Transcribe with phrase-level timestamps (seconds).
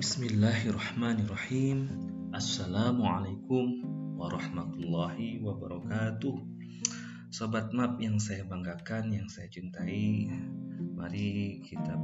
[0.00, 1.92] Bismillahirrahmanirrahim.
[2.32, 3.84] Assalamualaikum
[4.16, 6.40] warahmatullahi wabarakatuh.
[7.28, 10.24] Sobat map yang saya banggakan, yang saya cintai
[10.96, 12.00] Mari kita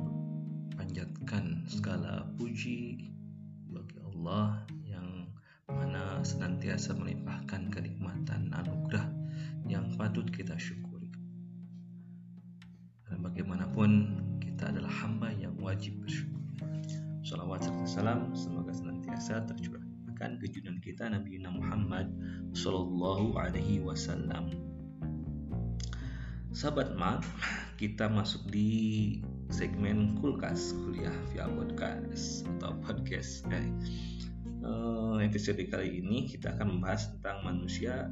[0.77, 3.09] panjatkan segala puji
[3.73, 5.33] bagi Allah Yang
[5.65, 9.09] mana senantiasa melimpahkan kenikmatan anugerah
[9.73, 11.17] yang patut kita syukuri.
[13.09, 16.37] Dan bagaimanapun kita adalah hamba yang wajib bersyukur
[17.27, 22.07] Salawat serta salam semoga senantiasa tercurahkan ke junjungan kita Nabi Muhammad
[22.55, 24.55] Sallallahu Alaihi Wasallam.
[26.55, 27.27] Sahabat mat,
[27.83, 28.71] kita masuk di
[29.51, 33.43] segmen kulkas kuliah via podcast atau podcast.
[33.51, 33.75] Eh,
[34.63, 38.07] uh, episode kali ini kita akan membahas tentang manusia,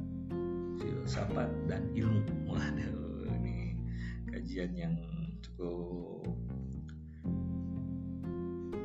[0.83, 2.51] filsafat dan ilmu.
[2.51, 3.79] Waduh, ini
[4.27, 4.99] kajian yang
[5.39, 6.24] cukup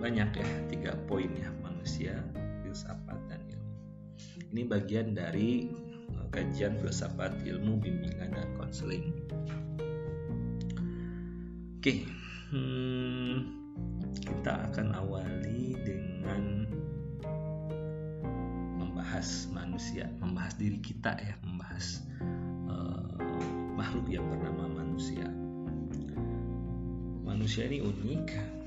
[0.01, 2.17] banyak ya tiga poin ya manusia
[2.65, 3.77] filsafat dan ilmu.
[4.51, 5.69] Ini bagian dari
[6.17, 9.13] eh, kajian filsafat ilmu bimbingan dan konseling.
[11.77, 12.09] Oke
[12.53, 13.37] hmm,
[14.25, 16.65] kita akan awali dengan
[18.81, 22.05] membahas manusia membahas diri kita ya membahas
[22.69, 23.17] uh,
[23.77, 25.25] makhluk yang bernama manusia.
[27.25, 28.60] Manusia ini unik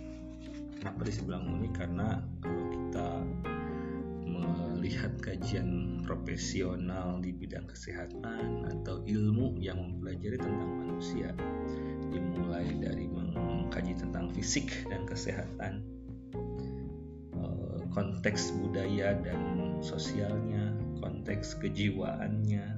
[0.83, 1.73] Kenapa disebut unik?
[1.79, 3.07] Karena kalau kita
[4.27, 11.31] melihat kajian profesional di bidang kesehatan atau ilmu yang mempelajari tentang manusia,
[12.11, 15.87] dimulai dari mengkaji tentang fisik dan kesehatan,
[17.31, 22.75] eh, konteks budaya dan sosialnya, konteks kejiwaannya,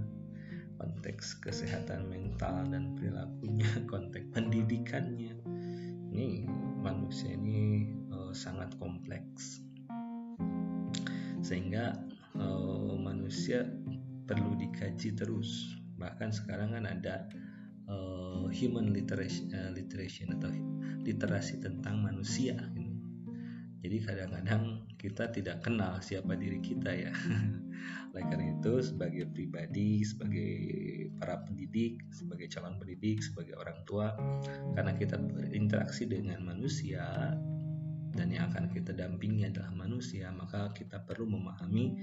[0.77, 5.33] konteks kesehatan mental dan perilakunya, konteks pendidikannya.
[6.13, 6.45] Ini
[6.85, 9.65] manusia ini uh, sangat kompleks
[11.41, 11.97] sehingga
[12.37, 13.65] uh, manusia
[14.29, 17.25] perlu dikaji terus bahkan sekarang kan ada
[17.89, 20.49] uh, human literacy, uh, literacy atau
[21.05, 22.57] literasi tentang manusia.
[23.85, 27.13] Jadi kadang-kadang kita tidak kenal siapa diri kita ya
[28.17, 30.51] oleh karena itu sebagai pribadi sebagai
[31.21, 34.17] para pendidik sebagai calon pendidik sebagai orang tua
[34.73, 37.37] karena kita berinteraksi dengan manusia
[38.15, 41.93] dan yang akan kita dampingi adalah manusia maka kita perlu memahami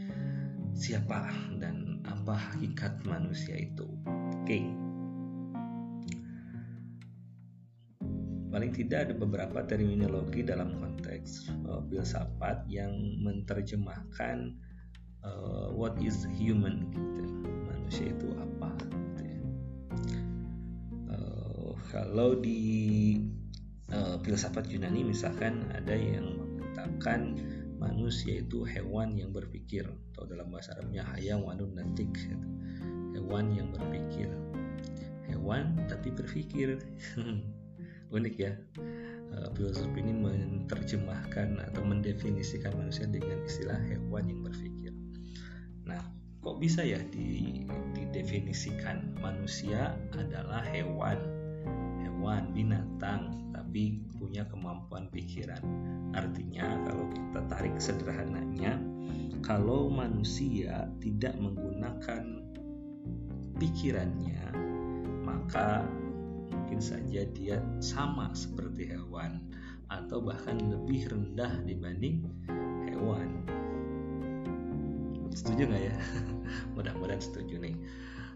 [0.76, 4.70] siapa dan apa hakikat manusia itu oke okay.
[8.52, 12.92] Paling tidak ada beberapa terminologi dalam konteks uh, filsafat yang
[13.24, 14.52] menerjemahkan
[15.24, 17.24] uh, what is human gitu
[17.64, 19.40] manusia itu apa gitu ya.
[21.16, 23.16] uh, kalau di
[23.88, 27.40] uh, filsafat Yunani misalkan ada yang mengatakan
[27.80, 32.48] manusia itu hewan yang berpikir atau dalam bahasa Arabnya hayawanun natik gitu.
[33.16, 34.28] hewan yang berpikir
[35.32, 36.76] hewan tapi berpikir
[38.12, 38.52] unik ya.
[39.32, 39.48] Uh,
[39.96, 44.92] ini menerjemahkan atau mendefinisikan manusia dengan istilah hewan yang berpikir.
[45.88, 46.04] Nah
[46.44, 47.64] kok bisa ya di,
[47.96, 51.16] didefinisikan manusia adalah hewan?
[52.04, 55.64] Hewan binatang tapi punya kemampuan pikiran.
[56.12, 58.76] Artinya kalau kita tarik sederhananya
[59.40, 62.44] kalau manusia tidak menggunakan
[63.56, 64.44] pikirannya
[65.22, 65.86] maka
[66.52, 69.40] mungkin saja dia sama seperti hewan
[69.88, 72.28] atau bahkan lebih rendah dibanding
[72.88, 73.44] hewan.
[75.32, 75.96] Setuju nggak ya?
[76.76, 77.76] Mudah-mudahan setuju nih.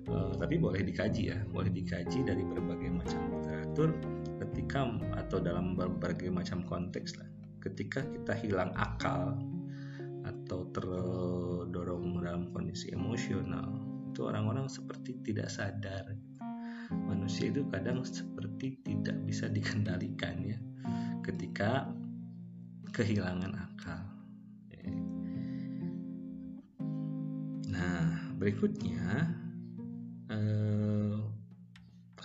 [0.06, 3.90] Uh, tapi boleh dikaji ya, boleh dikaji dari berbagai macam literatur
[4.38, 4.86] ketika
[5.18, 7.28] atau dalam berbagai macam konteks lah.
[7.58, 9.34] Ketika kita hilang akal
[10.22, 13.82] atau terdorong dalam kondisi emosional,
[14.14, 16.14] itu orang-orang seperti tidak sadar
[16.92, 20.58] manusia itu kadang seperti tidak bisa dikendalikan ya
[21.26, 21.90] ketika
[22.94, 24.02] kehilangan akal.
[27.66, 29.36] Nah, berikutnya
[30.32, 31.18] eh,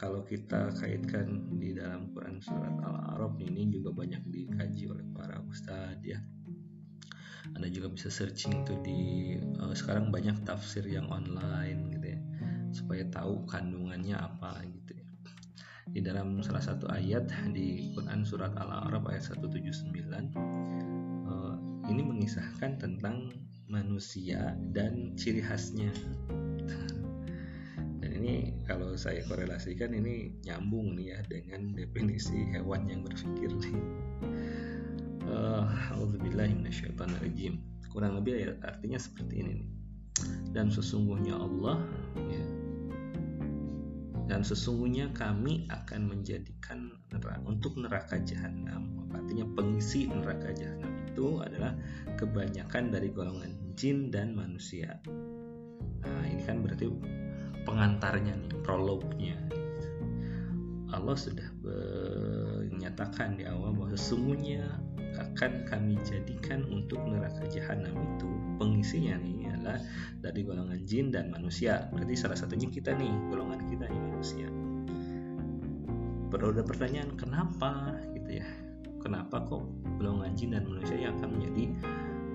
[0.01, 6.01] kalau kita kaitkan di dalam Quran surat Al-A'raf ini juga banyak dikaji oleh para ustadz
[6.01, 6.17] ya.
[7.53, 12.00] Anda juga bisa searching tuh di uh, sekarang banyak tafsir yang online gitu
[12.71, 15.07] supaya tahu kandungannya apa gitu ya.
[15.91, 19.91] Di dalam salah satu ayat di Quran surat Al-A'raf ayat 179
[21.27, 21.55] uh,
[21.91, 23.31] ini mengisahkan tentang
[23.67, 25.91] manusia dan ciri khasnya.
[28.01, 33.77] Dan ini kalau saya korelasikan ini nyambung nih ya dengan definisi hewan yang berpikir nih.
[35.27, 35.67] uh,
[37.91, 39.55] kurang lebih ya, artinya seperti ini
[40.51, 41.79] dan sesungguhnya Allah
[42.27, 42.43] ya,
[44.31, 49.03] dan sesungguhnya kami akan menjadikan neraka, untuk neraka jahanam.
[49.11, 51.75] Artinya pengisi neraka jahanam itu adalah
[52.15, 55.03] kebanyakan dari golongan jin dan manusia.
[56.07, 56.87] Nah ini kan berarti
[57.67, 59.35] pengantarnya nih prolognya.
[60.95, 61.51] Allah sudah
[62.71, 64.63] menyatakan di awal bahwa sesungguhnya
[65.19, 68.31] akan kami jadikan untuk neraka jahanam itu.
[68.63, 69.77] Pengisinya nih adalah
[70.17, 71.85] dari golongan jin dan manusia.
[71.93, 74.49] Berarti salah satunya kita nih golongan kita nih manusia.
[76.33, 78.47] Perlu ada pertanyaan kenapa gitu ya?
[78.97, 79.61] Kenapa kok
[80.01, 81.63] golongan jin dan manusia yang akan menjadi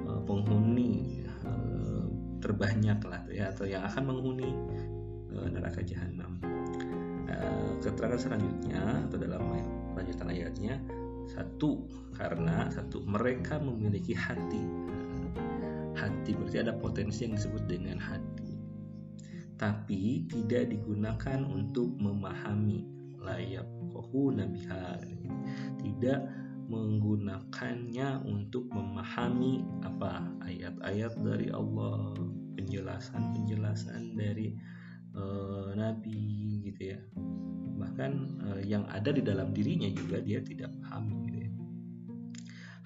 [0.07, 2.07] uh, penghuni uh,
[2.39, 4.55] terbanyak lah ya atau yang akan menghuni
[5.35, 6.39] uh, neraka jahanam?
[7.27, 9.43] Uh, keterangan selanjutnya atau dalam
[9.99, 10.79] lanjutan ayatnya
[11.27, 14.63] satu karena satu mereka memiliki hati
[15.97, 18.61] hati berarti ada potensi yang disebut dengan hati.
[19.57, 22.85] Tapi tidak digunakan untuk memahami.
[23.17, 25.03] Layak kohu nabiha.
[25.81, 26.21] Tidak
[26.67, 32.15] menggunakannya untuk memahami apa ayat-ayat dari Allah
[32.59, 34.55] penjelasan-penjelasan dari
[35.15, 37.01] uh, Nabi gitu ya.
[37.77, 38.13] Bahkan
[38.43, 41.51] uh, yang ada di dalam dirinya juga dia tidak paham gitu ya.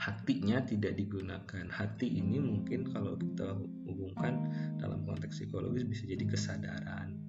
[0.00, 1.68] Hatinya tidak digunakan.
[1.68, 3.52] Hati ini mungkin kalau kita
[3.84, 4.48] hubungkan
[4.80, 7.20] dalam konteks psikologis bisa jadi kesadaran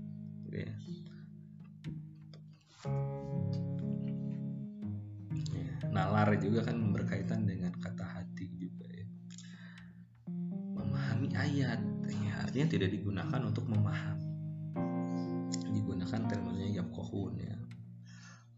[0.47, 0.71] ya.
[5.51, 9.07] ya nalar juga kan berkaitan dengan kata hati juga ya.
[10.71, 14.31] Memahami ayat ya, artinya tidak digunakan untuk memahami.
[15.75, 17.59] Digunakan termnya yakohun ya.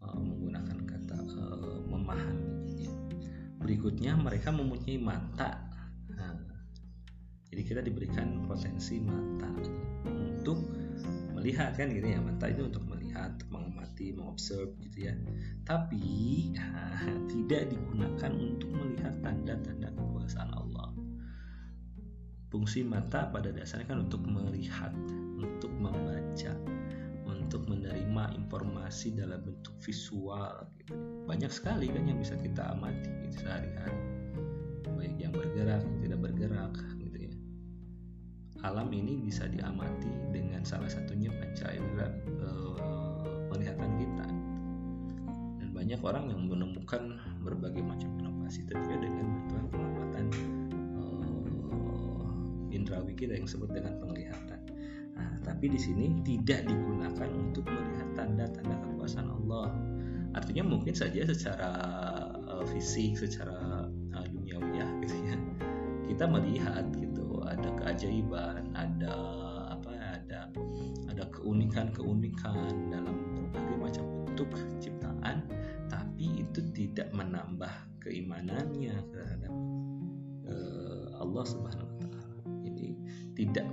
[0.04, 2.53] Menggunakan kata uh, memahami
[3.64, 5.56] berikutnya mereka mempunyai mata.
[6.12, 6.36] Nah,
[7.48, 9.48] jadi kita diberikan potensi mata
[10.04, 10.60] untuk
[11.32, 12.20] melihat kan gitu ya.
[12.20, 15.16] Mata itu untuk melihat mengamati mengobserv gitu ya.
[15.64, 16.04] Tapi
[16.52, 20.92] nah, tidak digunakan untuk melihat tanda-tanda kekuasaan Allah.
[22.52, 24.92] Fungsi mata pada dasarnya kan untuk melihat
[25.40, 26.52] untuk membaca
[27.54, 30.90] untuk menerima informasi dalam bentuk visual gitu.
[31.22, 33.94] banyak sekali kan yang bisa kita amati gitu, sehari-hari.
[34.90, 37.34] Baik yang bergerak yang tidak bergerak gitu ya.
[38.66, 42.10] Alam ini bisa diamati dengan salah satunya panca indera
[42.42, 44.26] uh, penglihatan kita.
[45.62, 50.26] Dan banyak orang yang menemukan berbagai macam inovasi tentunya dengan bantuan pengamatan
[50.98, 54.53] uh, indrawi kita yang disebut dengan penglihatan
[55.14, 59.70] Nah, tapi di sini tidak digunakan untuk melihat tanda-tanda kekuasaan Allah.
[60.34, 61.70] Artinya mungkin saja secara
[62.50, 65.36] uh, fisik, secara uh, duniawi ya gitu ya.
[66.10, 69.14] Kita melihat gitu ada keajaiban, ada
[69.78, 70.50] apa ada
[71.06, 74.50] ada keunikan-keunikan dalam berbagai macam bentuk
[74.82, 75.46] ciptaan,
[75.86, 77.70] tapi itu tidak menambah
[78.02, 79.54] keimanannya terhadap
[80.50, 82.42] uh, Allah Subhanahu wa taala.
[82.66, 82.88] Jadi
[83.38, 83.66] tidak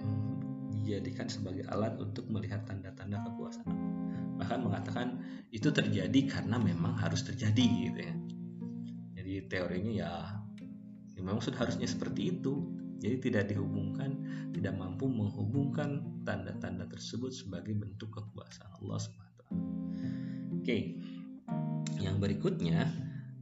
[0.91, 3.71] dijadikan sebagai alat untuk melihat tanda-tanda kekuasaan
[4.36, 5.07] bahkan mengatakan
[5.55, 8.15] itu terjadi karena memang harus terjadi gitu ya.
[9.21, 10.12] Jadi teorinya ya,
[11.13, 12.74] ya memang sudah harusnya seperti itu.
[12.98, 14.17] Jadi tidak dihubungkan
[14.51, 19.41] tidak mampu menghubungkan tanda-tanda tersebut sebagai bentuk kekuasaan Allah SWT
[20.62, 20.77] oke
[21.98, 22.86] yang berikutnya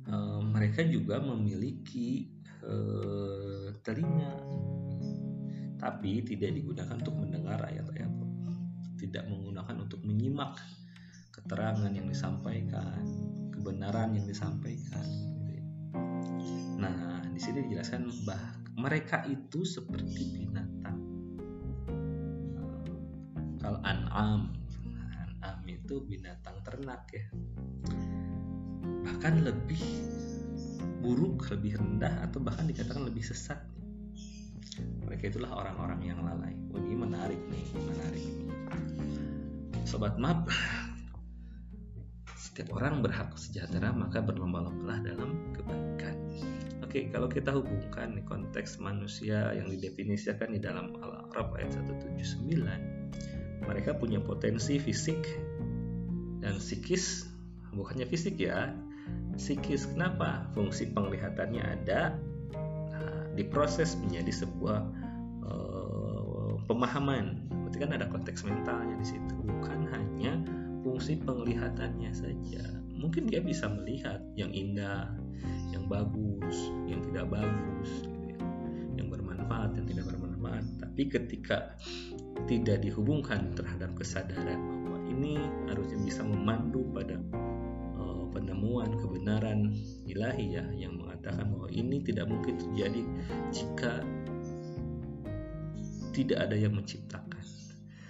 [0.08, 2.30] eh, mereka juga memiliki
[2.64, 4.34] eh, telinga
[5.80, 8.12] tapi tidak digunakan untuk mendengar ayat-ayat.
[9.00, 10.60] Tidak menggunakan untuk menyimak
[11.32, 13.00] keterangan yang disampaikan
[13.60, 15.64] kebenaran yang disampaikan gitu ya.
[16.80, 21.00] nah di sini dijelaskan bah mereka itu seperti binatang.
[23.60, 24.56] Kalau an'am
[25.20, 27.28] an'am itu binatang ternak ya.
[29.04, 29.84] Bahkan lebih
[31.04, 33.60] buruk lebih rendah atau bahkan dikatakan lebih sesat
[35.20, 38.24] mereka itulah orang-orang yang lalai oh ini menarik nih menarik
[39.84, 40.48] sobat map
[42.40, 46.16] setiap orang berhak sejahtera maka berlomba-lombalah dalam kebaikan
[46.88, 52.66] Oke, kalau kita hubungkan konteks manusia yang didefinisikan di dalam Al-A'raf ayat 179,
[53.62, 55.22] mereka punya potensi fisik
[56.42, 57.30] dan psikis,
[57.78, 58.74] bukannya fisik ya,
[59.38, 59.86] psikis.
[59.86, 60.50] Kenapa?
[60.58, 62.18] Fungsi penglihatannya ada,
[63.40, 65.09] diproses menjadi sebuah
[66.70, 67.50] pemahaman.
[67.50, 70.38] Berarti kan ada konteks mentalnya di situ, bukan hanya
[70.86, 72.64] fungsi penglihatannya saja.
[72.94, 75.10] Mungkin dia bisa melihat yang indah,
[75.72, 78.38] yang bagus yang tidak bagus gitu ya.
[79.00, 81.58] yang bermanfaat yang tidak bermanfaat tapi ketika
[82.48, 85.38] tidak dihubungkan terhadap kesadaran bahwa ini
[85.70, 87.22] harusnya bisa memandu pada
[87.98, 89.72] uh, penemuan kebenaran
[90.10, 93.04] ilahi ya yang mengatakan bahwa ini tidak mungkin terjadi
[93.54, 94.02] jika
[96.12, 97.44] tidak ada yang menciptakan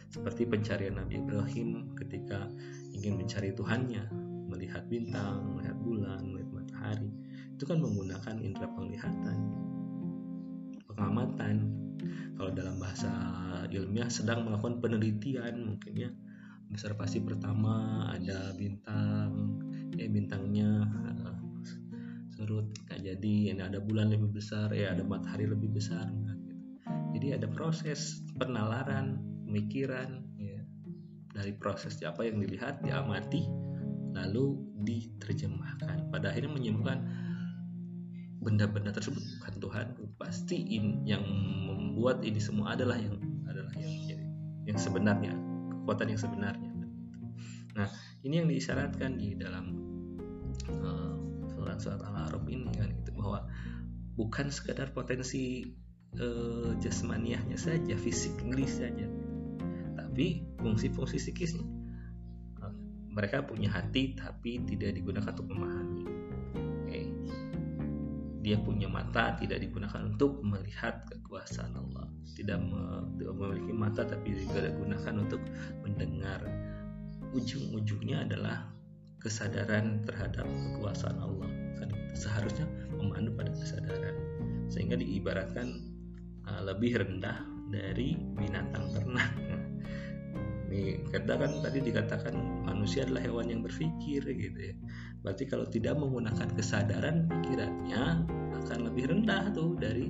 [0.10, 2.50] seperti pencarian Nabi Ibrahim ketika
[2.98, 4.10] ingin mencari Tuhannya
[4.50, 7.14] melihat bintang, melihat bulan, melihat matahari
[7.54, 9.38] itu kan menggunakan indera penglihatan
[10.90, 11.56] pengamatan
[12.40, 13.12] kalau dalam bahasa
[13.68, 16.10] ilmiah sedang melakukan penelitian mungkin ya
[16.72, 19.60] observasi pertama ada bintang
[19.94, 21.36] ya bintangnya uh,
[22.32, 26.08] surut nggak jadi ini ada bulan lebih besar ya ada matahari lebih besar.
[27.16, 29.18] Jadi ada proses penalaran
[29.50, 30.62] pemikiran ya.
[31.34, 33.50] Dari proses apa yang dilihat diamati
[34.14, 36.14] lalu diterjemahkan.
[36.14, 37.00] Pada akhirnya menyimpulkan
[38.40, 39.20] benda-benda tersebut.
[39.20, 39.88] Bukan Tuhan
[40.22, 41.26] pasti in, yang
[41.66, 43.18] membuat ini semua adalah yang
[43.50, 43.94] adalah yang
[44.70, 45.34] yang sebenarnya
[45.74, 46.72] kekuatan yang sebenarnya.
[47.74, 47.88] Nah
[48.22, 49.74] ini yang diisyaratkan di dalam
[50.70, 51.16] uh,
[51.58, 53.50] surat-surat Al-Arab ini kan gitu bahwa
[54.14, 55.66] bukan sekadar potensi
[56.18, 58.34] uh, jasmaniahnya saja fisik
[58.66, 59.06] saja.
[60.00, 61.80] Tapi fungsi-fungsi psikisnya
[63.10, 66.04] mereka punya hati tapi tidak digunakan untuk memahami.
[66.88, 67.06] Okay.
[68.40, 72.08] dia punya mata tidak digunakan untuk melihat kekuasaan Allah.
[72.40, 72.56] Tidak,
[73.20, 75.44] memiliki mata tapi juga digunakan untuk
[75.84, 76.48] mendengar.
[77.36, 78.72] Ujung-ujungnya adalah
[79.20, 81.52] kesadaran terhadap kekuasaan Allah.
[81.78, 82.64] Kan seharusnya
[82.96, 84.16] memandu pada kesadaran.
[84.72, 85.89] Sehingga diibaratkan
[86.50, 89.30] uh, lebih rendah dari binatang ternak.
[90.70, 94.76] Nih kita kan tadi dikatakan manusia adalah hewan yang berpikir gitu ya.
[95.22, 98.26] Berarti kalau tidak menggunakan kesadaran pikirannya
[98.66, 100.10] akan lebih rendah tuh dari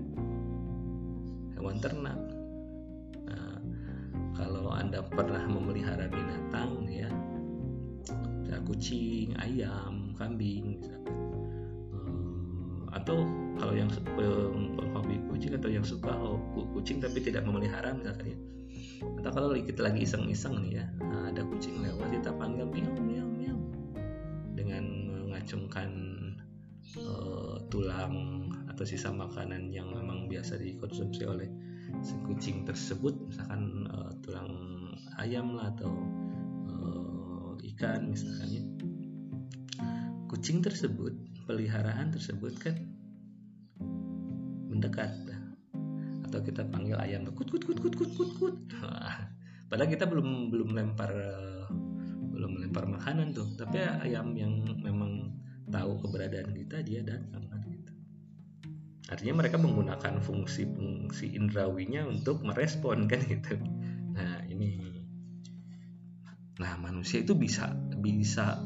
[1.56, 2.20] hewan ternak.
[3.28, 3.60] Nah,
[4.36, 7.08] kalau anda pernah memelihara binatang ya
[8.70, 11.02] kucing ayam kambing misalkan.
[11.10, 11.29] eh,
[12.90, 13.26] atau
[13.60, 13.90] kalau yang
[14.96, 16.10] hobi kucing atau yang suka
[16.74, 18.38] kucing tapi tidak memelihara misalkan ya.
[19.22, 23.28] Atau kalau kita lagi iseng-iseng nih ya nah, ada kucing lewat kita panggil miau miau
[23.30, 23.60] miau.
[24.58, 24.84] Dengan
[25.28, 25.90] mengacungkan
[26.98, 31.50] uh, tulang atau sisa makanan yang memang biasa dikonsumsi oleh
[32.06, 34.50] si kucing tersebut misalkan uh, tulang
[35.18, 35.92] ayam lah atau
[36.74, 38.64] uh, ikan misalkan ya.
[40.30, 41.18] Kucing tersebut
[41.50, 42.78] peliharaan tersebut kan
[44.70, 45.10] mendekat
[46.30, 48.58] atau kita panggil ayam kut kut kut kut kut kut kut.
[49.66, 51.10] Padahal kita belum belum lempar
[52.30, 53.50] belum lempar makanan tuh.
[53.58, 55.34] Tapi ayam yang memang
[55.74, 57.94] tahu keberadaan kita dia datang kan gitu.
[59.10, 63.58] Artinya mereka menggunakan fungsi fungsi indrawinya untuk merespon kan gitu.
[64.14, 64.86] Nah ini.
[66.62, 68.62] Nah manusia itu bisa bisa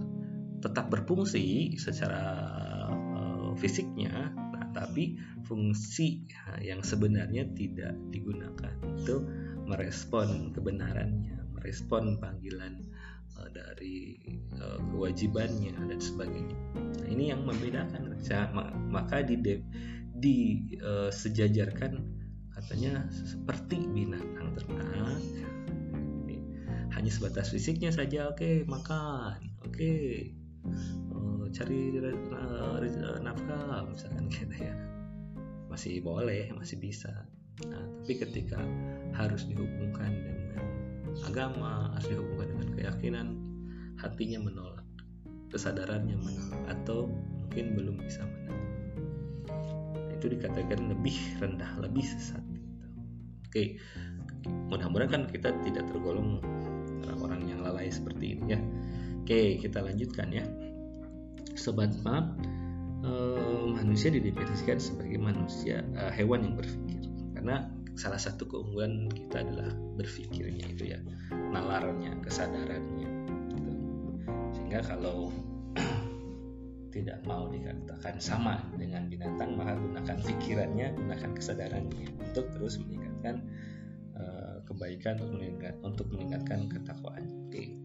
[0.60, 2.63] tetap berfungsi secara
[3.58, 4.34] fisiknya
[4.74, 6.26] tapi fungsi
[6.60, 9.22] yang sebenarnya tidak digunakan itu
[9.70, 12.82] merespon kebenarannya, merespon panggilan
[13.38, 14.18] uh, dari
[14.58, 16.58] uh, kewajibannya dan sebagainya.
[16.74, 18.18] Nah, ini yang membedakan.
[18.90, 19.38] Maka di
[20.14, 22.06] disejajarkan uh,
[22.54, 25.22] katanya seperti binatang ternak
[26.94, 30.32] hanya sebatas fisiknya saja oke okay, makan oke okay,
[31.54, 32.78] cari uh,
[33.22, 34.74] nafkah misalkan gitu ya.
[35.70, 37.30] Masih boleh masih bisa.
[37.70, 38.60] Nah, tapi ketika
[39.14, 40.44] harus dihubungkan dengan
[41.22, 43.28] agama harus dihubungkan dengan keyakinan
[44.02, 44.86] hatinya menolak
[45.54, 48.74] kesadarannya menolak atau mungkin belum bisa menolak
[50.18, 52.88] itu dikatakan lebih rendah lebih sesat gitu.
[53.46, 53.64] oke
[54.74, 56.42] mudah-mudahan kan kita tidak tergolong
[57.06, 58.60] orang-orang yang lalai seperti ini ya.
[59.24, 60.44] Oke kita lanjutkan ya
[61.54, 62.34] sobat map
[63.06, 67.02] uh, manusia didefinisikan sebagai manusia uh, hewan yang berpikir.
[67.38, 71.00] Karena salah satu keunggulan kita adalah berpikirnya itu ya
[71.54, 73.10] nalarnya kesadarannya
[73.54, 73.74] gitu.
[74.58, 75.30] sehingga kalau
[76.94, 83.46] tidak mau dikatakan sama dengan binatang maka gunakan pikirannya gunakan kesadarannya untuk terus meningkatkan
[84.18, 87.83] uh, kebaikan untuk meningkat, untuk meningkatkan ketakwaan okay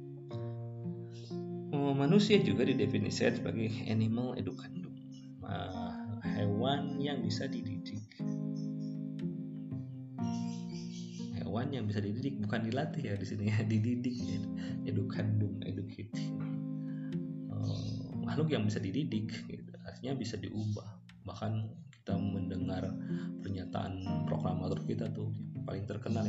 [1.76, 4.94] manusia juga didefinisikan sebagai animal educandum,
[5.44, 8.00] uh, hewan yang bisa dididik.
[11.36, 14.40] Hewan yang bisa dididik bukan dilatih ya di sini ya, dididik ya.
[14.88, 16.12] educandum, educate.
[17.52, 19.72] Uh, makhluk yang bisa dididik, gitu.
[19.84, 20.88] artinya bisa diubah,
[21.28, 22.88] bahkan kita mendengar
[23.44, 25.28] pernyataan proklamator kita tuh
[25.68, 26.24] paling terkenal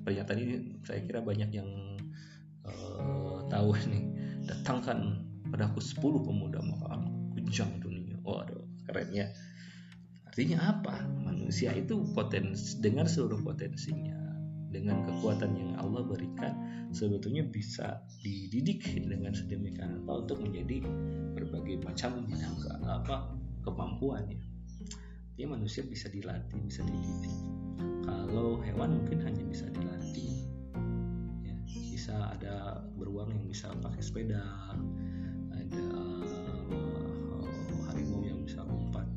[0.00, 1.68] pernyataan ini saya kira banyak yang
[2.64, 8.16] uh, tahu nih datangkan padaku 10 pemuda maka aku kujang dunia.
[8.24, 9.26] Waduh keren ya.
[10.28, 11.06] Artinya apa?
[11.22, 14.18] Manusia itu potensi dengan seluruh potensinya
[14.74, 16.52] dengan kekuatan yang Allah berikan
[16.90, 20.82] sebetulnya bisa dididik dengan sedemikian rupa untuk menjadi
[21.38, 23.30] berbagai macam bidang apa
[23.62, 24.26] kemampuan
[25.38, 25.46] ya.
[25.46, 27.34] Manusia bisa dilatih bisa dididik.
[28.02, 30.03] Kalau hewan mungkin hanya bisa dilatih
[32.04, 34.44] bisa ada beruang yang bisa pakai sepeda
[35.56, 35.88] ada
[36.68, 39.08] uh, harimau yang bisa lompat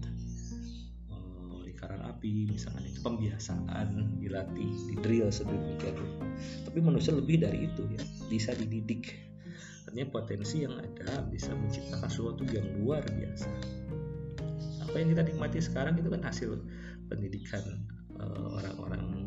[1.11, 2.87] uh, di karang api misalkan.
[2.87, 5.99] Itu pembiasaan dilatih di drill sedemikian
[6.63, 7.99] tapi manusia lebih dari itu ya
[8.31, 9.19] bisa dididik.
[9.83, 13.51] Artinya potensi yang ada bisa menciptakan sesuatu yang luar biasa.
[14.87, 16.55] Apa yang kita nikmati sekarang itu kan hasil
[17.11, 17.83] pendidikan
[18.15, 19.26] uh, orang-orang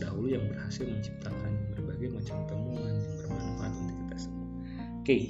[0.00, 4.46] dahulu yang berhasil menciptakan berbagai macam temuan yang bermanfaat untuk kita semua.
[4.46, 5.22] Oke, okay.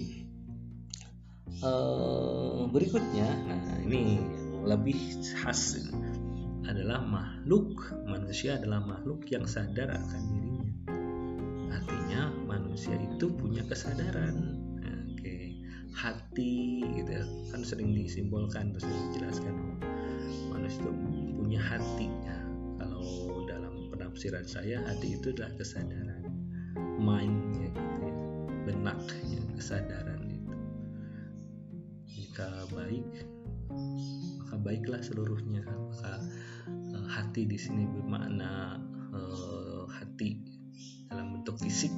[1.60, 4.22] uh, eh, berikutnya, nah ini
[4.64, 4.98] lebih
[5.42, 5.78] khas
[6.64, 7.76] adalah makhluk
[8.08, 10.68] manusia adalah makhluk yang sadar akan dirinya.
[11.74, 14.64] Artinya manusia itu punya kesadaran
[15.94, 19.54] hati gitu ya kan sering disimbolkan terus dijelaskan
[20.50, 20.92] manusia itu
[21.38, 22.10] punya hati
[24.14, 26.22] penafsiran saya hati itu adalah kesadaran
[27.02, 28.14] mindnya gitu ya
[28.62, 30.54] benaknya kesadaran itu
[32.14, 33.10] jika baik
[34.38, 36.22] maka baiklah seluruhnya maka
[36.94, 38.78] uh, hati di sini bermakna
[39.10, 40.38] uh, hati
[41.10, 41.90] dalam bentuk fisik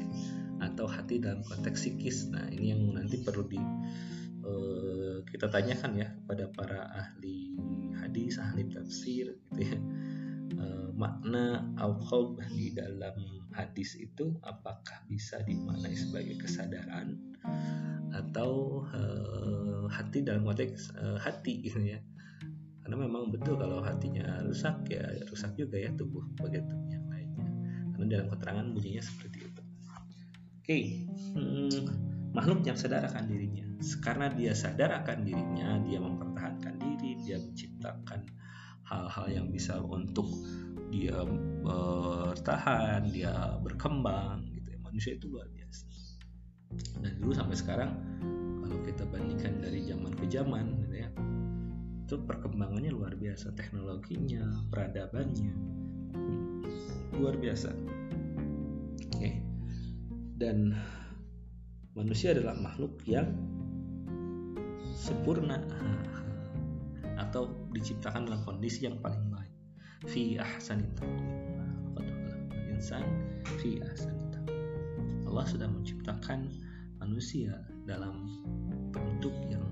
[0.65, 2.33] atau hati dalam konteks psikis.
[2.33, 3.61] Nah, ini yang nanti perlu di
[4.41, 7.53] uh, kita tanyakan ya kepada para ahli
[8.01, 9.77] hadis, ahli tafsir gitu ya.
[10.97, 12.01] Makna al
[12.49, 13.17] di dalam
[13.53, 17.21] hadis itu apakah bisa dimaknai sebagai kesadaran
[18.17, 22.01] atau uh, hati dalam konteks uh, hati gitu ya?
[22.81, 27.49] Karena memang betul kalau hatinya rusak ya rusak juga ya tubuh bagian tubuh yang lainnya.
[27.93, 29.63] Karena dalam keterangan bunyinya seperti itu.
[30.67, 31.07] Okay.
[31.37, 31.87] hmm,
[32.35, 33.69] makhluk yang sadar akan dirinya.
[34.01, 38.46] Karena dia sadar akan dirinya dia mempertahankan diri dia menciptakan
[38.87, 40.27] hal-hal yang bisa untuk
[40.95, 41.19] dia
[41.67, 44.79] bertahan dia berkembang gitu ya.
[44.81, 45.85] Manusia itu luar biasa.
[47.03, 47.91] Dan dulu sampai sekarang
[48.63, 51.11] kalau kita bandingkan dari zaman ke zaman gitu ya
[52.07, 53.51] itu perkembangannya luar biasa.
[53.59, 55.55] Teknologinya peradabannya
[57.19, 57.75] luar biasa.
[60.37, 60.77] Dan
[61.97, 63.25] manusia adalah makhluk yang
[64.93, 65.65] sempurna
[67.17, 69.53] atau diciptakan dalam kondisi yang paling baik.
[70.07, 70.87] Fi ahsani
[72.77, 73.03] insan
[73.57, 74.27] fi ahsani
[75.37, 76.49] Allah sudah menciptakan
[76.97, 78.25] manusia dalam
[78.89, 79.65] bentuk yang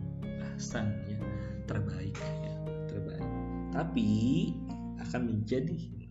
[0.52, 1.16] ahsan ya
[1.64, 2.54] terbaik ya
[2.84, 3.24] terbaik.
[3.72, 4.08] Tapi
[5.00, 6.03] akan menjadi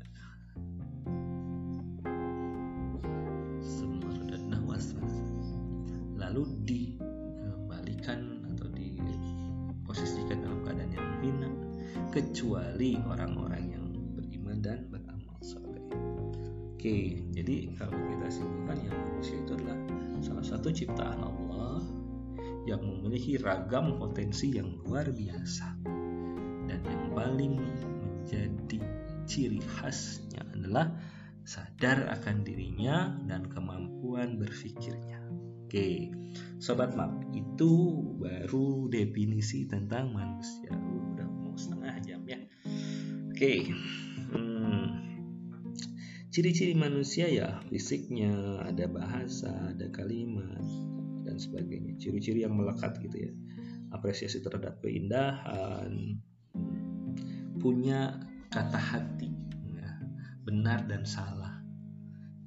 [12.74, 13.86] kecuali orang-orang yang
[14.18, 15.86] beriman dan beramal soleh.
[16.74, 19.78] Oke, jadi kalau kita simpulkan yang manusia itu adalah
[20.26, 21.86] salah satu ciptaan Allah
[22.66, 25.86] yang memiliki ragam potensi yang luar biasa
[26.66, 28.82] dan yang paling menjadi
[29.30, 30.98] ciri khasnya adalah
[31.46, 35.22] sadar akan dirinya dan kemampuan berpikirnya.
[35.70, 36.10] Oke,
[36.64, 40.72] sobat map itu baru definisi tentang manusia.
[40.72, 42.40] Udah mau setengah jam ya.
[43.36, 43.68] Oke,
[44.32, 44.88] hmm.
[46.32, 50.64] ciri-ciri manusia ya fisiknya, ada bahasa, ada kalimat
[51.28, 52.00] dan sebagainya.
[52.00, 53.32] Ciri-ciri yang melekat gitu ya.
[53.92, 56.18] Apresiasi terhadap keindahan,
[57.60, 58.24] punya
[58.56, 59.36] kata hati,
[59.68, 60.00] ya.
[60.48, 61.60] benar dan salah.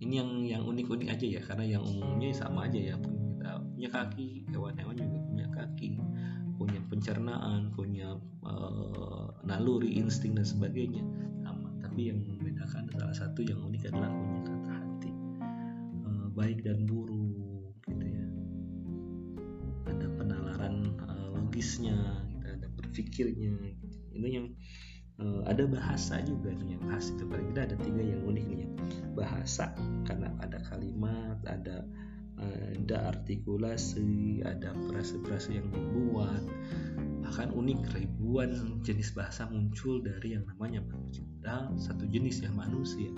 [0.01, 2.97] Ini yang yang unik-unik aja ya, karena yang umumnya sama aja ya
[3.77, 6.01] punya kaki hewan-hewan juga punya kaki
[6.57, 8.17] punya pencernaan punya
[8.49, 11.05] uh, naluri insting dan sebagainya.
[11.45, 15.13] Sama tapi yang membedakan salah satu yang unik adalah punya kata hati.
[16.09, 18.27] Uh, baik dan buruk gitu ya.
[19.93, 21.97] Ada penalaran uh, logisnya
[22.33, 23.97] gitu, ada berpikirnya gitu.
[24.17, 24.47] ini yang
[25.21, 27.29] uh, ada bahasa juga nih yang khas itu.
[27.29, 28.69] Paling tidak ada tiga yang unik nih ya.
[29.13, 29.77] Bahasa
[30.09, 31.85] karena ada kalimat ada
[32.37, 36.45] ada artikulasi, ada frase-frase yang dibuat,
[37.25, 41.27] bahkan unik ribuan jenis bahasa muncul dari yang namanya manusia.
[41.79, 43.11] satu jenis ya manusia.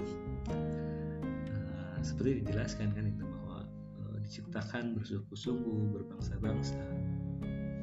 [1.48, 3.64] Nah, seperti dijelaskan kan itu bahwa
[3.96, 6.80] e, diciptakan bersungguh-sungguh berbangsa-bangsa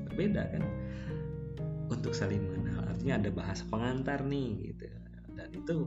[0.06, 0.64] berbeda kan
[1.90, 4.86] untuk saling mengenal artinya ada bahasa pengantar nih gitu
[5.34, 5.78] dan itu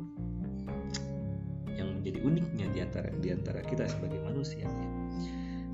[1.78, 4.90] yang menjadi uniknya di antara di antara kita sebagai manusia ya.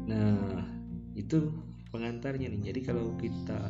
[0.05, 0.65] Nah,
[1.17, 1.49] itu
[1.95, 2.73] pengantarnya nih.
[2.73, 3.61] Jadi kalau kita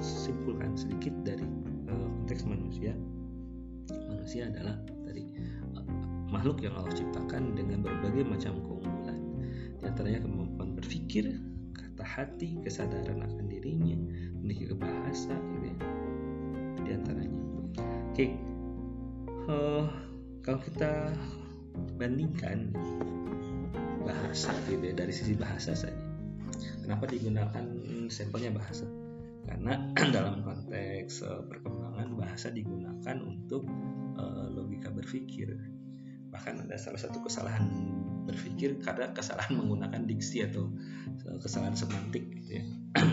[0.00, 1.44] simpulkan sedikit dari
[1.90, 2.96] uh, konteks manusia,
[4.08, 5.34] manusia adalah tadi
[5.76, 5.84] uh,
[6.32, 9.20] makhluk yang Allah ciptakan dengan berbagai macam keunggulan.
[9.78, 11.38] Di antaranya kemampuan berpikir,
[11.76, 13.98] kata hati, kesadaran akan dirinya,
[14.40, 15.76] memiliki bahasa, gitu ya.
[16.82, 17.38] Di antaranya.
[18.12, 18.30] Oke, okay.
[19.48, 19.86] uh,
[20.44, 21.12] kalau kita
[21.96, 22.72] bandingkan
[24.02, 24.94] bahasa gitu ya.
[24.94, 26.12] Dari sisi bahasa saja.
[26.82, 27.64] Kenapa digunakan
[28.10, 28.84] sampelnya bahasa?
[29.46, 29.78] Karena
[30.16, 33.66] dalam konteks uh, perkembangan bahasa digunakan untuk
[34.18, 35.54] uh, logika berpikir.
[36.32, 37.68] Bahkan ada salah satu kesalahan
[38.22, 40.70] berpikir karena kesalahan menggunakan diksi atau
[41.26, 42.64] uh, kesalahan semantik gitu ya.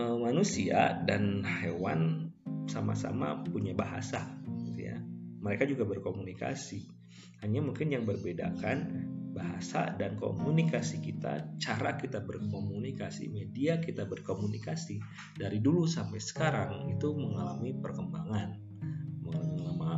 [0.00, 2.32] Manusia dan hewan
[2.64, 4.24] sama-sama punya bahasa
[4.64, 4.96] gitu ya.
[5.44, 6.99] Mereka juga berkomunikasi.
[7.40, 14.98] Hanya mungkin yang berbedakan bahasa dan komunikasi kita, cara kita berkomunikasi, media kita berkomunikasi
[15.38, 18.58] dari dulu sampai sekarang itu mengalami perkembangan,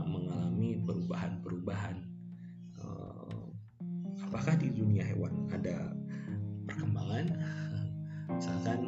[0.06, 1.96] mengalami perubahan-perubahan.
[2.78, 3.46] Eh,
[4.28, 5.90] apakah di dunia hewan ada
[6.68, 7.26] perkembangan?
[8.38, 8.80] Misalkan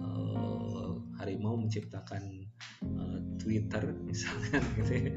[0.00, 2.48] eh, harimau menciptakan
[2.86, 5.12] eh, Twitter misalkan gitu ya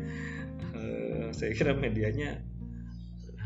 [1.34, 2.39] saya kira medianya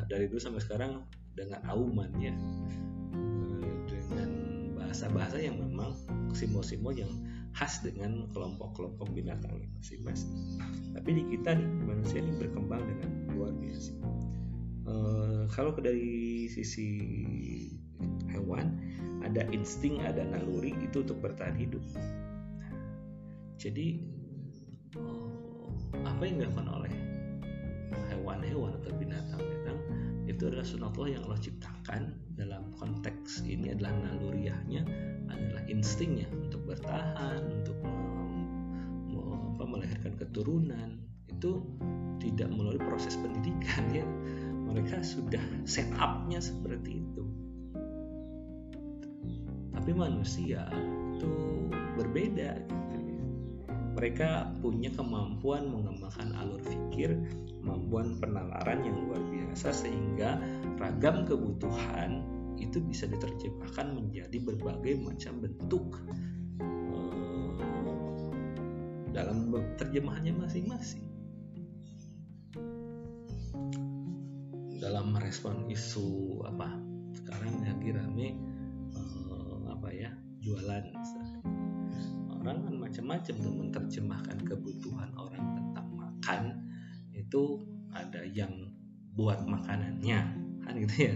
[0.08, 1.04] dari dulu sampai sekarang
[1.36, 4.30] dengan auman ya eh, dengan
[4.80, 5.94] bahasa-bahasa yang memang
[6.32, 7.12] simbol-simbol yang
[7.58, 10.62] khas dengan kelompok-kelompok binatang masing-masing.
[10.94, 13.94] Tapi di kita nih manusia ini berkembang dengan luar biasa.
[14.86, 14.94] E,
[15.50, 16.90] kalau dari sisi
[18.30, 18.78] hewan
[19.26, 21.82] ada insting, ada naluri itu untuk bertahan hidup.
[23.58, 24.06] Jadi
[26.06, 26.94] apa yang dilakukan oleh
[28.14, 29.67] hewan-hewan atau binatang-binatang
[30.28, 32.02] itu adalah sunatullah yang Allah ciptakan
[32.36, 34.84] dalam konteks ini adalah naluriahnya
[35.32, 37.80] adalah instingnya untuk bertahan untuk
[39.58, 41.02] apa, melahirkan keturunan.
[41.34, 41.66] Itu
[42.22, 44.06] tidak melalui proses pendidikan ya.
[44.70, 47.26] Mereka sudah set upnya seperti itu.
[49.74, 50.70] Tapi manusia
[51.18, 51.32] itu
[51.98, 53.26] berbeda gitu.
[53.98, 57.18] Mereka punya kemampuan mengembangkan alur pikir
[57.66, 59.22] kemampuan penalaran yang luar
[59.58, 60.38] sehingga
[60.78, 62.22] ragam kebutuhan
[62.58, 65.98] itu bisa diterjemahkan menjadi berbagai macam bentuk
[66.62, 67.58] uh,
[69.14, 71.06] dalam terjemahannya masing-masing.
[74.78, 76.70] Dalam merespon isu apa?
[77.18, 78.38] Sekarang lagi rame
[78.94, 80.86] uh, apa ya jualan.
[82.38, 86.44] Orang kan macam-macam tuh menerjemahkan kebutuhan orang tentang makan.
[87.12, 88.77] Itu ada yang
[89.18, 90.20] buat makanannya.
[90.62, 91.16] Kan gitu ya.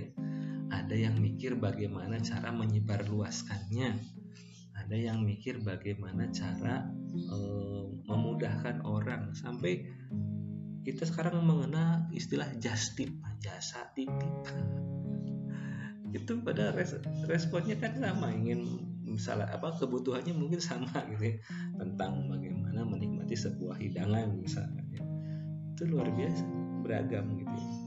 [0.73, 4.01] Ada yang mikir bagaimana cara menyebar luaskannya
[4.91, 6.83] ada yang mikir bagaimana cara
[7.15, 7.37] e,
[8.11, 9.31] memudahkan orang.
[9.31, 9.87] Sampai
[10.83, 13.07] kita sekarang mengenal istilah just tip
[13.39, 14.33] jasa titip
[16.17, 16.97] itu pada res,
[17.29, 21.35] responnya kan sama ingin misalnya apa kebutuhannya mungkin sama gitu ya.
[21.79, 24.83] Tentang bagaimana menikmati sebuah hidangan misalnya.
[25.71, 26.43] Itu luar biasa
[26.83, 27.80] beragam gitu ya.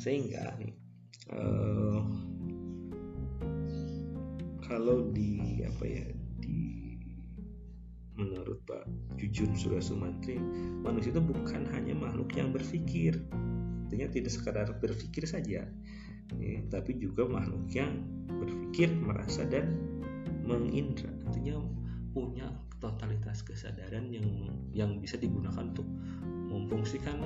[0.00, 0.56] Sehingga
[1.36, 2.00] uh,
[4.64, 6.06] kalau di apa ya
[6.40, 6.96] di
[8.16, 8.88] menurut Pak
[9.20, 10.40] Jujun Surya Sumantri
[10.80, 13.20] manusia itu bukan hanya makhluk yang berpikir.
[13.90, 15.66] Artinya tidak sekadar berpikir saja
[16.38, 19.74] ya, tapi juga makhluk yang berpikir merasa dan
[20.46, 21.10] mengindra.
[21.26, 21.58] Artinya
[22.14, 24.26] punya totalitas kesadaran yang
[24.70, 25.86] yang bisa digunakan untuk
[26.50, 27.18] memfungsikan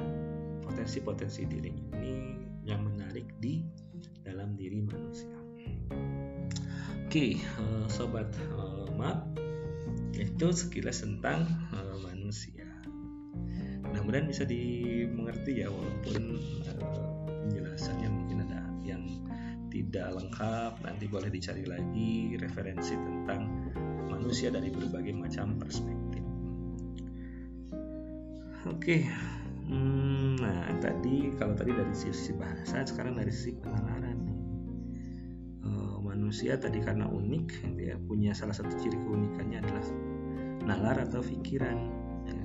[0.64, 1.84] potensi-potensi dirinya.
[2.00, 3.64] Ini yang menarik di
[4.24, 5.36] dalam diri manusia.
[7.04, 9.28] Oke, uh, sobat uh, map
[10.16, 12.66] itu sekilas tentang uh, manusia.
[13.84, 16.40] Mudah-mudahan bisa dimengerti ya walaupun
[17.46, 19.04] penjelasannya mungkin ada yang
[19.70, 23.70] tidak lengkap nanti boleh dicari lagi referensi tentang
[24.10, 26.24] manusia dari berbagai macam perspektif.
[28.64, 29.04] Oke,
[29.74, 34.40] hmm, nah tadi kalau tadi dari sisi bahasa, sekarang dari sisi penalaran nih.
[36.04, 39.86] manusia tadi karena unik dia punya salah satu ciri keunikannya adalah
[40.62, 41.78] nalar atau pikiran
[42.30, 42.38] ya.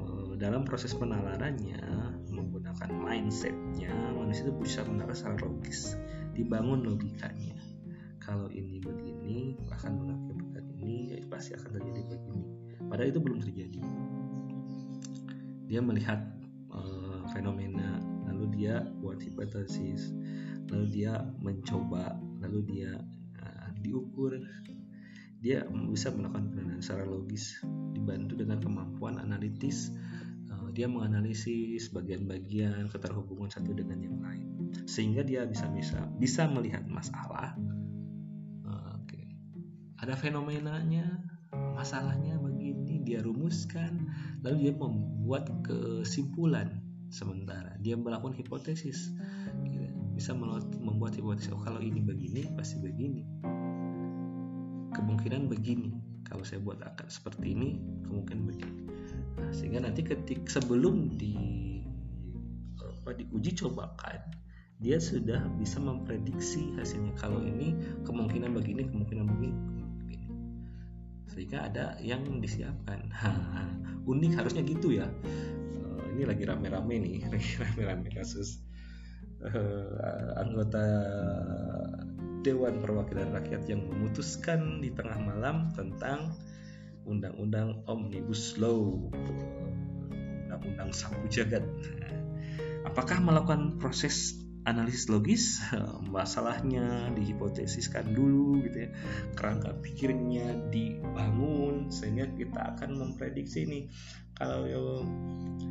[0.00, 1.82] Eh, dalam proses penalarannya
[2.30, 5.98] menggunakan mindsetnya manusia itu bisa menalar secara logis
[6.38, 7.58] dibangun logikanya
[8.26, 12.46] kalau ini begini akan mengakibatkan ini ya pasti akan terjadi begini
[12.90, 13.80] padahal itu belum terjadi
[15.66, 16.22] dia melihat
[16.70, 20.14] uh, fenomena lalu dia buat hipotesis
[20.70, 22.90] lalu dia mencoba lalu dia
[23.42, 24.38] uh, diukur.
[25.36, 27.60] Dia bisa melakukan penelitian secara logis
[27.92, 29.92] dibantu dengan kemampuan analitis
[30.50, 34.74] uh, dia menganalisis bagian-bagian keterhubungan satu dengan yang lain.
[34.88, 37.54] Sehingga dia bisa bisa bisa melihat masalah.
[38.64, 38.98] Uh,
[40.02, 41.20] ada fenomenanya
[41.76, 44.08] masalahnya begini dia rumuskan
[44.46, 46.70] lalu dia membuat kesimpulan
[47.10, 47.74] sementara.
[47.82, 49.10] Dia melakukan hipotesis.
[50.14, 53.26] Bisa membuat hipotesis oh kalau ini begini pasti begini.
[54.94, 55.98] Kemungkinan begini.
[56.22, 58.80] Kalau saya buat akar seperti ini kemungkinan begini.
[59.42, 61.34] Nah, sehingga nanti ketik sebelum di
[62.78, 64.18] apa diuji cobakan
[64.78, 67.18] dia sudah bisa memprediksi hasilnya.
[67.18, 67.74] Kalau ini
[68.06, 69.58] kemungkinan begini kemungkinan begini
[71.36, 73.12] sehingga ada yang disiapkan
[74.10, 78.64] unik harusnya gitu ya uh, ini lagi rame-rame nih lagi rame-rame kasus
[79.44, 80.80] uh, anggota
[82.40, 86.32] Dewan Perwakilan Rakyat yang memutuskan di tengah malam tentang
[87.06, 89.10] Undang-Undang Omnibus Law,
[90.46, 91.66] Undang-Undang Sapu Jagat.
[92.86, 95.62] Apakah melakukan proses analisis logis
[96.14, 98.90] masalahnya dihipotesiskan dulu gitu ya.
[99.38, 103.80] Kerangka pikirnya dibangun sehingga kita akan memprediksi ini
[104.36, 104.66] kalau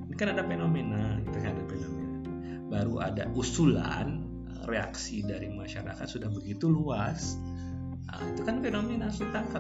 [0.09, 2.17] ini kan ada fenomena gitu kan ada fenomena.
[2.71, 4.25] Baru ada usulan
[4.65, 7.37] reaksi dari masyarakat sudah begitu luas.
[8.09, 9.11] Nah, itu kan fenomena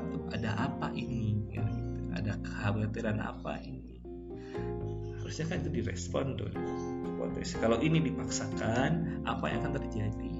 [0.09, 0.25] tuh.
[0.33, 1.37] Ada apa ini?
[1.53, 1.83] Ya, gitu.
[2.15, 3.84] ada kekhawatiran apa ini
[5.25, 6.53] harusnya kan itu direspon tuh.
[6.53, 10.33] Hipotesis kalau ini dipaksakan apa yang akan terjadi?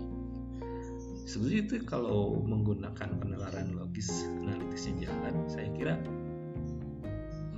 [1.26, 5.98] Sebetulnya itu kalau menggunakan penalaran logis analitisnya jalan saya kira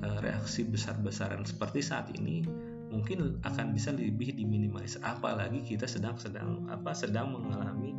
[0.07, 2.47] eh, reaksi besar-besaran seperti saat ini
[2.87, 7.91] mungkin akan bisa lebih diminimalisir apalagi kita sedang sedang apa sedang mengalami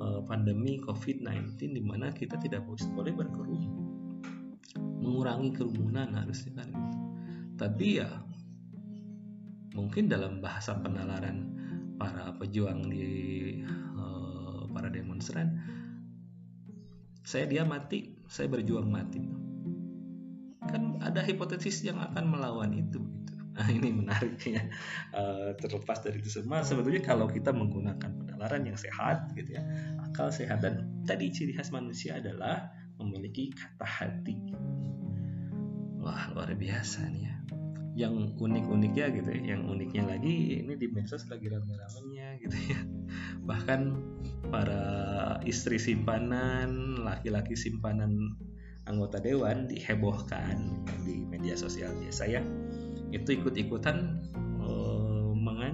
[0.00, 3.84] uh, pandemi COVID-19 di mana kita tidak boleh berkerumun.
[5.04, 6.98] Mengurangi kerumunan harusnya kan gitu.
[7.60, 8.08] tapi ya
[9.72, 11.48] mungkin dalam bahasa penalaran
[11.96, 13.06] para pejuang di
[13.96, 15.56] uh, para demonstran
[17.22, 19.22] saya dia mati saya berjuang mati.
[20.62, 23.02] Kan ada hipotesis yang akan melawan itu
[23.52, 24.64] Nah, ini menariknya.
[25.12, 29.62] Uh, terlepas dari itu semua sebetulnya kalau kita menggunakan penalaran yang sehat gitu ya
[30.08, 34.36] akal sehat dan tadi ciri khas manusia adalah memiliki kata hati.
[36.00, 37.31] Wah luar biasa nih ya
[38.02, 42.80] yang unik-uniknya gitu ya yang uniknya lagi ini di medsos lagi rame-ramenya gitu ya.
[43.48, 43.80] Bahkan
[44.50, 44.82] para
[45.46, 48.34] istri simpanan laki-laki simpanan
[48.90, 52.42] anggota dewan dihebohkan di media sosial biasa ya.
[53.14, 54.18] Itu ikut-ikutan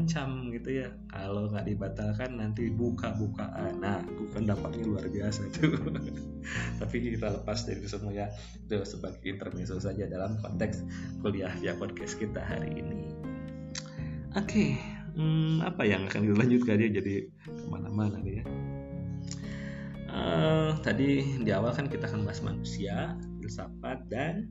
[0.09, 0.89] mengancam gitu ya.
[1.13, 5.77] Kalau nggak dibatalkan nanti buka-bukaan nah bukan dampaknya luar biasa itu.
[6.81, 8.33] Tapi kita lepas dari itu semua ya.
[8.65, 10.81] Itu sebagai intermezzo saja dalam konteks
[11.21, 13.13] kuliah via podcast kita hari ini.
[14.33, 14.71] Oke okay,
[15.21, 16.89] hmm, apa yang akan kita lanjutkan ya?
[16.89, 18.45] Jadi ke mana-mana nih ya.
[20.09, 23.13] Uh, tadi di awal kan kita akan bahas manusia
[23.45, 24.49] filsafat dan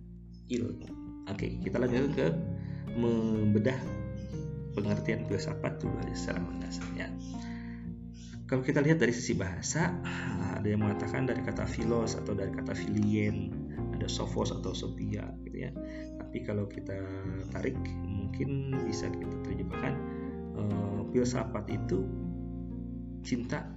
[0.54, 0.86] ilmu.
[1.26, 2.30] Oke okay, kita lanjut ke
[2.94, 3.78] membedah
[4.78, 7.10] pengertian filsafat dulu secara mendasar ya.
[8.48, 9.92] Kalau kita lihat dari sisi bahasa,
[10.56, 13.52] ada yang mengatakan dari kata filos atau dari kata filien,
[13.92, 15.72] ada sophos atau sophia gitu ya.
[16.16, 16.96] Tapi kalau kita
[17.52, 17.76] tarik,
[18.08, 20.00] mungkin bisa kita terjemahkan
[20.56, 22.08] uh, filsafat itu
[23.20, 23.68] cinta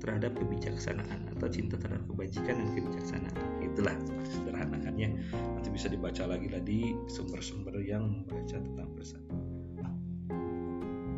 [0.00, 3.36] terhadap kebijaksanaan atau cinta terhadap kebajikan dan kebijaksanaan.
[3.60, 3.96] Itulah
[4.32, 5.08] sederhanakannya
[5.60, 9.45] nanti bisa dibaca lagi tadi sumber-sumber yang membaca tentang filsafat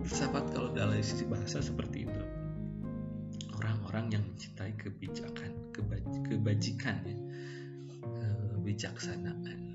[0.09, 2.23] filsafat kalau dalam sisi bahasa seperti itu.
[3.61, 7.19] Orang-orang yang mencintai kebijakan kebaj kebajikan ya.
[8.57, 9.69] Kebijaksanaan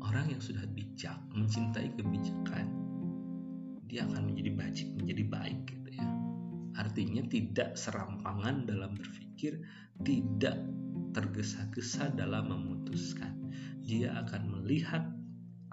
[0.00, 2.72] orang yang sudah bijak mencintai kebijakan
[3.84, 6.08] dia akan menjadi bajik menjadi baik gitu ya.
[6.80, 9.60] Artinya tidak serampangan dalam berpikir
[10.08, 10.56] tidak
[11.12, 13.36] tergesa-gesa dalam memutuskan.
[13.84, 15.04] Dia akan melihat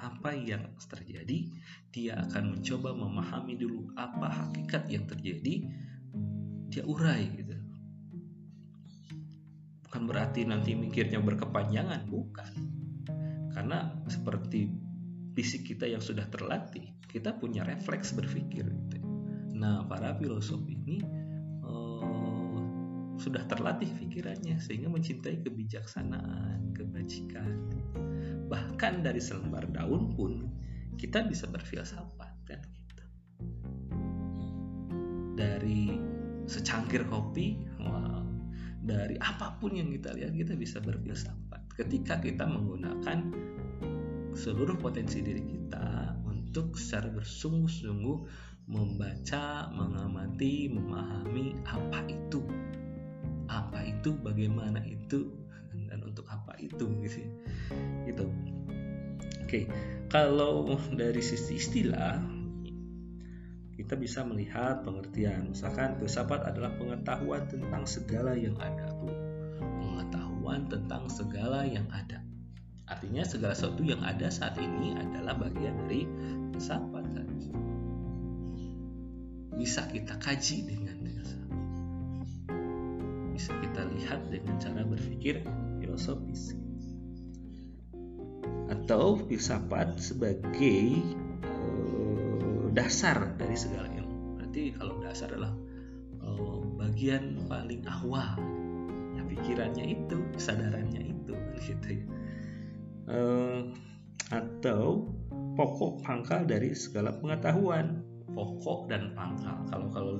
[0.04, 1.48] apa yang terjadi,
[1.96, 5.64] dia akan mencoba memahami dulu apa hakikat yang terjadi,
[6.68, 7.56] dia urai gitu.
[9.88, 12.52] Bukan berarti nanti mikirnya berkepanjangan bukan.
[13.56, 14.68] Karena seperti
[15.34, 18.98] fisik kita yang sudah terlatih kita punya refleks berpikir gitu.
[19.54, 20.98] nah para filosof ini
[21.62, 22.58] uh,
[23.22, 27.70] sudah terlatih pikirannya sehingga mencintai kebijaksanaan kebajikan
[28.48, 30.48] bahkan dari selembar daun pun
[31.00, 33.04] kita bisa berfilsafat kan gitu.
[35.34, 35.98] Dari
[36.46, 38.24] secangkir kopi wow,
[38.84, 41.62] dari apa pun yang kita lihat kita bisa berfilsafat.
[41.74, 43.34] Ketika kita menggunakan
[44.34, 48.18] seluruh potensi diri kita untuk secara bersungguh-sungguh
[48.70, 52.40] membaca, mengamati, memahami apa itu,
[53.52, 55.43] apa itu, bagaimana itu,
[56.68, 57.22] itu, gitu.
[58.08, 58.26] Gitu.
[59.44, 59.60] Oke,
[60.08, 62.20] kalau dari sisi istilah
[63.74, 65.52] kita bisa melihat pengertian.
[65.52, 68.94] Misalkan filsafat adalah pengetahuan tentang segala yang ada
[69.82, 72.22] pengetahuan tentang segala yang ada.
[72.88, 76.06] Artinya segala sesuatu yang ada saat ini adalah bagian dari
[76.54, 77.04] filsafat
[79.64, 81.52] bisa kita kaji dengan filsafat.
[83.32, 85.46] Bisa kita lihat dengan cara berpikir
[85.94, 86.58] filosofis
[88.74, 90.98] atau filsafat sebagai
[92.74, 94.42] dasar dari segala ilmu.
[94.42, 95.54] Berarti kalau dasar adalah
[96.26, 98.34] uh, bagian paling awal,
[99.14, 101.34] ya pikirannya itu, kesadarannya itu,
[101.70, 102.06] gitu ya.
[103.04, 103.62] Uh,
[104.34, 105.14] atau
[105.54, 108.02] pokok pangkal dari segala pengetahuan,
[108.34, 109.62] pokok dan pangkal.
[109.70, 110.14] Kalau kalau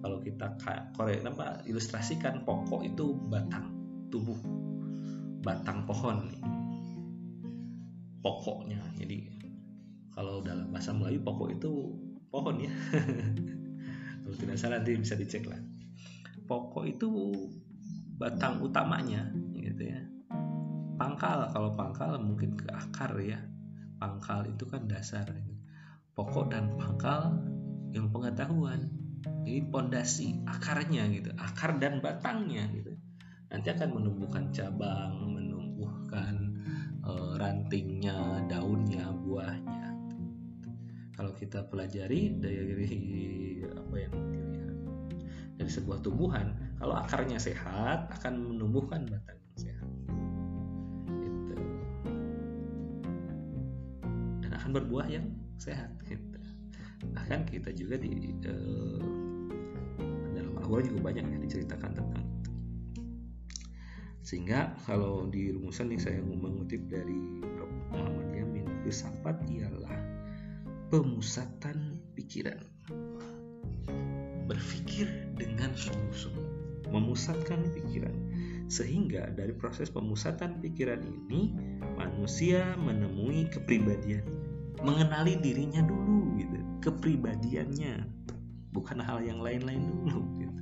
[0.00, 0.56] kalau kita
[0.96, 3.76] korek apa ilustrasikan pokok itu batang
[4.08, 4.40] tubuh,
[5.40, 6.30] batang pohon,
[8.20, 8.80] pokoknya.
[9.00, 9.40] Jadi
[10.12, 11.72] kalau dalam bahasa Melayu pokok itu
[12.30, 12.72] pohon ya.
[14.22, 15.58] Kalau tidak salah nanti bisa dicek lah.
[16.46, 17.08] Pokok itu
[18.14, 19.26] batang utamanya
[19.56, 20.00] gitu ya.
[21.00, 23.40] Pangkal kalau pangkal mungkin ke akar ya.
[23.98, 25.26] Pangkal itu kan dasar.
[26.14, 27.42] Pokok dan pangkal
[27.90, 28.92] yang pengetahuan.
[29.48, 32.94] Ini pondasi akarnya gitu akar dan batangnya gitu.
[33.50, 35.29] Nanti akan menumbuhkan cabang
[36.10, 36.34] menumbuhkan
[37.06, 38.18] uh, rantingnya
[38.50, 39.94] daunnya buahnya
[41.14, 44.76] kalau kita pelajari dari apa yang dilihat
[45.54, 46.50] dari sebuah tumbuhan
[46.82, 49.90] kalau akarnya sehat akan menumbuhkan batang sehat
[51.06, 51.54] gitu.
[54.42, 55.30] dan akan berbuah yang
[55.62, 56.38] sehat gitu.
[57.14, 58.98] bahkan kita juga di uh,
[60.34, 62.29] dalam al juga banyak yang diceritakan tentang itu
[64.30, 67.18] sehingga kalau di rumusan yang saya mengutip dari
[67.58, 67.66] Prof.
[67.90, 69.98] Muhammad Yamin filsafat ialah
[70.86, 72.62] pemusatan pikiran.
[74.46, 76.46] Berpikir dengan sungguh-sungguh,
[76.94, 78.14] memusatkan pikiran.
[78.70, 81.50] Sehingga dari proses pemusatan pikiran ini,
[81.98, 84.22] manusia menemui kepribadian,
[84.78, 88.06] mengenali dirinya dulu gitu, kepribadiannya,
[88.70, 90.59] bukan hal yang lain-lain dulu gitu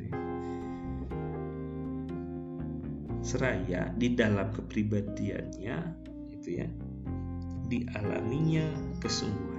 [3.28, 5.76] Seraya di dalam kepribadiannya
[6.32, 6.68] itu ya,
[7.68, 8.64] dialaminya
[9.04, 9.58] kesungguhan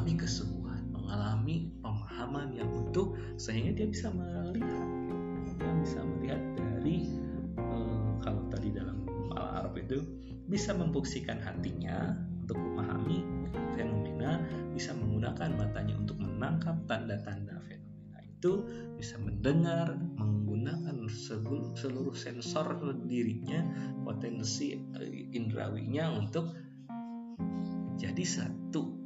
[0.00, 4.88] mengalami kesungguhan, mengalami pemahaman yang utuh sehingga dia bisa melihat,
[5.58, 7.10] dia bisa melihat dari
[7.58, 9.02] uh, kalau tadi dalam
[9.34, 10.00] al Arab itu
[10.46, 13.26] bisa memfungsikan hatinya untuk memahami
[13.74, 14.40] fenomena,
[14.72, 23.66] bisa menggunakan matanya untuk menangkap tanda-tanda fenomena itu, bisa mendengar, menggunakan seluruh, seluruh sensor dirinya,
[24.06, 26.54] potensi uh, indrawinya untuk
[28.00, 28.96] jadi satu.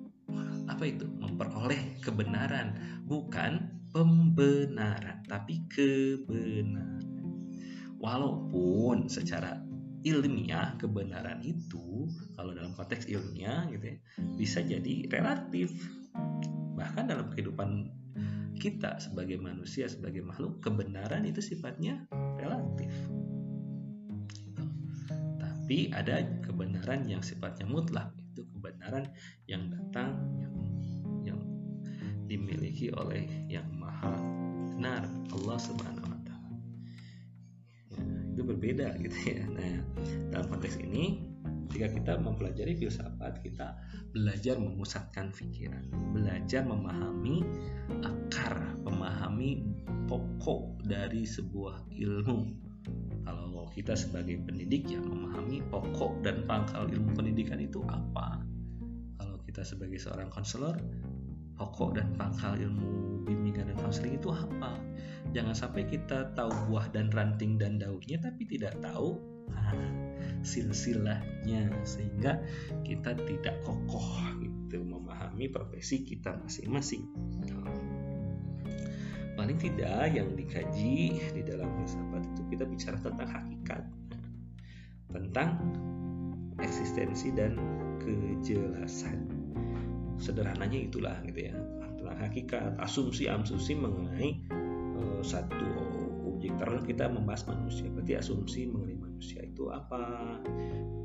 [0.71, 1.05] Apa itu?
[1.19, 7.03] Memperoleh kebenaran bukan pembenaran tapi kebenaran.
[7.99, 9.65] Walaupun secara
[10.05, 12.05] ilmiah kebenaran itu
[12.37, 13.99] kalau dalam konteks ilmiah gitu ya
[14.37, 15.73] bisa jadi relatif.
[16.77, 17.89] Bahkan dalam kehidupan
[18.59, 22.07] kita sebagai manusia sebagai makhluk kebenaran itu sifatnya
[22.39, 22.93] relatif.
[25.41, 29.09] Tapi ada kebenaran yang sifatnya mutlak itu kebenaran
[29.49, 30.55] yang datang yang
[32.35, 34.11] dimiliki oleh yang maha
[34.75, 36.59] benar Allah subhanahu wa taala.
[37.95, 38.03] Ya,
[38.35, 39.45] itu berbeda gitu ya.
[39.55, 39.75] Nah
[40.35, 41.34] dalam konteks ini
[41.73, 43.79] jika kita mempelajari filsafat kita
[44.13, 47.45] belajar memusatkan pikiran belajar memahami
[48.05, 49.65] akar memahami
[50.05, 52.39] pokok dari sebuah ilmu.
[53.25, 58.45] Kalau kita sebagai pendidik ya memahami pokok dan pangkal ilmu pendidikan itu apa?
[59.17, 60.77] Kalau kita sebagai seorang konselor
[61.57, 64.77] pokok dan pangkal ilmu bimbingan dan konseling itu apa?
[65.33, 69.17] Jangan sampai kita tahu buah dan ranting dan daunnya tapi tidak tahu
[70.45, 72.39] silsilahnya sehingga
[72.85, 74.07] kita tidak kokoh
[74.39, 77.09] gitu memahami profesi kita masing-masing.
[79.35, 83.83] Paling tidak yang dikaji di dalam filsafat itu kita bicara tentang hakikat
[85.11, 85.59] tentang
[86.63, 87.59] eksistensi dan
[87.99, 89.27] kejelasan.
[90.23, 91.55] Sederhananya itulah gitu ya
[91.99, 94.39] tentang hakikat asumsi-asumsi mengenai
[94.95, 95.67] uh, satu
[96.29, 100.03] objek karena kita membahas manusia berarti asumsi mengenai manusia itu apa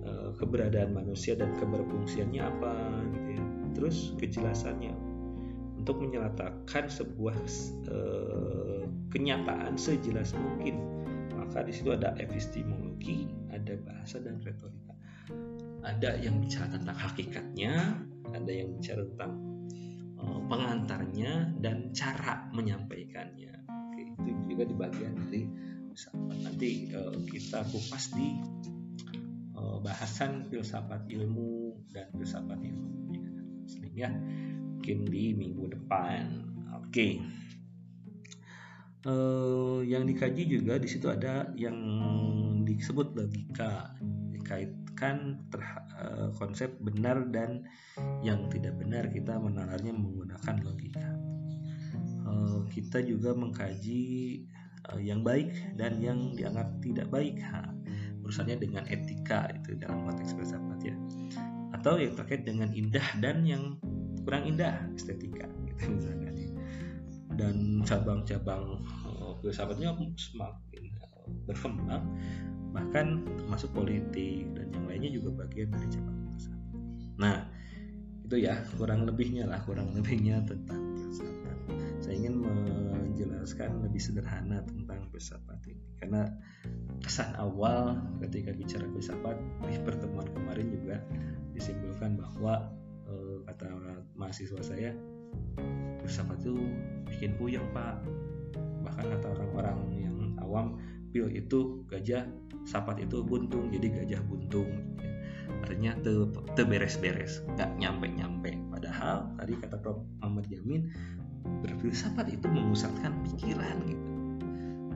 [0.02, 2.74] uh, keberadaan manusia dan keberfungsiannya apa
[3.14, 3.46] gitu ya.
[3.78, 4.98] Terus kejelasannya
[5.78, 7.38] untuk menyatakan sebuah
[7.94, 8.82] uh,
[9.14, 10.82] kenyataan sejelas mungkin
[11.38, 14.98] maka di situ ada epistemologi ada bahasa dan retorika.
[15.86, 17.94] Ada yang bicara tentang hakikatnya
[18.34, 19.38] ada yang bicara tentang
[20.18, 23.54] uh, pengantarnya dan cara menyampaikannya.
[23.70, 25.69] Oke, itu juga di bagian dari
[26.16, 28.40] nanti uh, kita kupas di
[29.58, 32.90] uh, bahasan filsafat ilmu dan filsafat ilmu
[33.70, 34.10] sehingga
[34.80, 36.24] mungkin di minggu depan.
[36.80, 36.90] Oke.
[36.90, 37.14] Okay.
[39.06, 41.78] uh, yang dikaji juga di situ ada yang
[42.66, 43.94] disebut logika
[44.34, 45.46] dikaitkan
[46.00, 47.68] uh, konsep benar dan
[48.26, 49.12] yang tidak benar.
[49.12, 51.08] Kita menalarnya menggunakan logika.
[52.26, 54.02] Uh, kita juga mengkaji
[54.98, 57.70] yang baik dan yang dianggap tidak baik ha,
[58.26, 60.96] urusannya dengan etika itu dalam konteks filsafat ya
[61.78, 63.78] atau yang terkait dengan indah dan yang
[64.26, 66.30] kurang indah estetika gitu misalnya
[67.40, 72.04] dan cabang-cabang uh, filsafatnya semakin uh, berkembang
[72.70, 76.62] bahkan termasuk politik dan yang lainnya juga bagian dari cabang filsafat.
[77.18, 77.38] Nah
[78.30, 81.58] itu ya kurang lebihnya lah kurang lebihnya tentang filsafat.
[82.04, 82.46] Saya ingin
[83.50, 85.82] menjelaskan lebih sederhana tentang filsafat ini.
[85.98, 86.30] Karena
[87.02, 91.02] kesan awal ketika bicara filsafat di pertemuan kemarin juga
[91.58, 92.70] disimpulkan bahwa
[93.50, 93.74] kata
[94.14, 94.94] mahasiswa saya
[96.06, 96.62] filsafat itu
[97.10, 98.06] bikin puyeng pak.
[98.86, 100.78] Bahkan kata orang-orang yang awam
[101.10, 102.30] pil itu gajah
[102.70, 104.70] sapat itu buntung jadi gajah buntung.
[105.66, 106.14] Artinya te,
[106.54, 108.54] te beres-beres nggak nyampe-nyampe.
[108.70, 110.06] Padahal tadi kata Prof.
[110.22, 110.94] Muhammad Jamin
[111.62, 114.08] berfilsafat itu memusatkan pikiran gitu.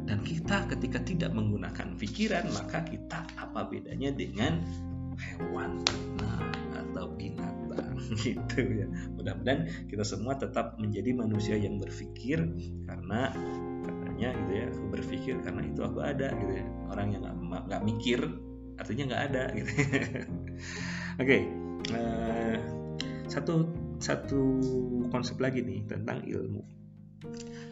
[0.03, 4.59] Dan kita ketika tidak menggunakan pikiran maka kita apa bedanya dengan
[5.15, 5.79] hewan
[6.19, 8.87] nah, atau binatang gitu ya.
[9.15, 12.43] Mudah-mudahan kita semua tetap menjadi manusia yang berpikir
[12.83, 13.31] karena
[13.83, 16.65] katanya gitu ya aku berpikir karena itu aku ada gitu ya.
[16.91, 18.19] Orang yang nggak mikir
[18.77, 19.71] artinya nggak ada gitu.
[21.21, 21.41] Oke okay.
[21.93, 22.57] uh, eh,
[23.29, 24.59] satu satu
[25.07, 26.59] konsep lagi nih tentang ilmu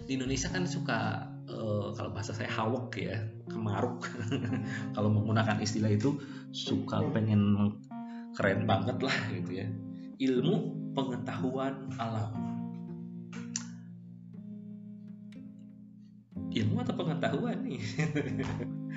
[0.08, 3.20] di Indonesia kan suka uh, kalau bahasa saya hawok ya
[3.52, 4.08] kemaruk
[4.96, 6.16] kalau menggunakan istilah itu
[6.56, 7.76] suka pengen
[8.40, 9.68] keren banget lah gitu ya
[10.22, 12.32] ilmu pengetahuan alam.
[16.52, 17.80] Ilmu atau pengetahuan nih?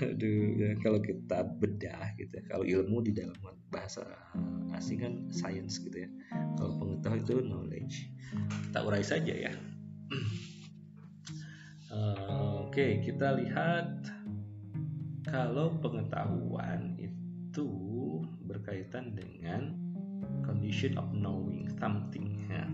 [0.00, 2.44] Aduh, ya, kalau kita bedah gitu ya.
[2.48, 3.36] Kalau ilmu di dalam
[3.68, 4.00] bahasa
[4.72, 6.10] asing kan science gitu ya.
[6.56, 7.96] Kalau pengetahuan itu knowledge.
[8.70, 9.52] Kita urai saja ya.
[11.92, 14.08] uh, Oke, okay, kita lihat
[15.26, 17.68] kalau pengetahuan itu
[18.46, 19.76] berkaitan dengan
[20.46, 22.66] condition of knowing something ya.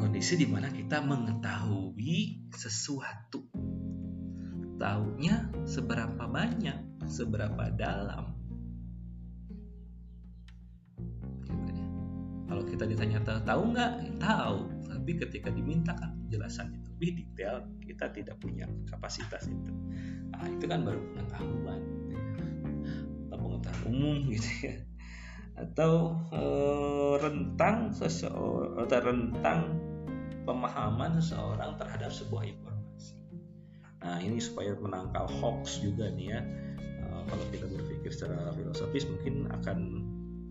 [0.00, 3.46] kondisi di mana kita mengetahui sesuatu
[4.80, 8.32] tahunya seberapa banyak seberapa dalam.
[12.50, 14.18] Kalau kita ditanya tahu nggak?
[14.18, 14.58] Tahu.
[14.90, 17.62] Tapi ketika dimintakan penjelasan yang lebih detail.
[17.78, 19.72] Kita tidak punya kapasitas itu.
[20.34, 22.22] Nah, itu kan baru pengetahuan gitu ya.
[23.30, 24.76] atau pengetahuan umum gitu ya.
[25.60, 25.92] Atau
[26.32, 26.42] e,
[27.20, 29.60] rentang seseorang atau rentang
[30.48, 32.69] pemahaman seseorang terhadap sebuah informasi.
[34.00, 36.40] Nah ini supaya menangkal hoax juga nih ya.
[36.80, 39.78] E, kalau kita berpikir secara filosofis mungkin akan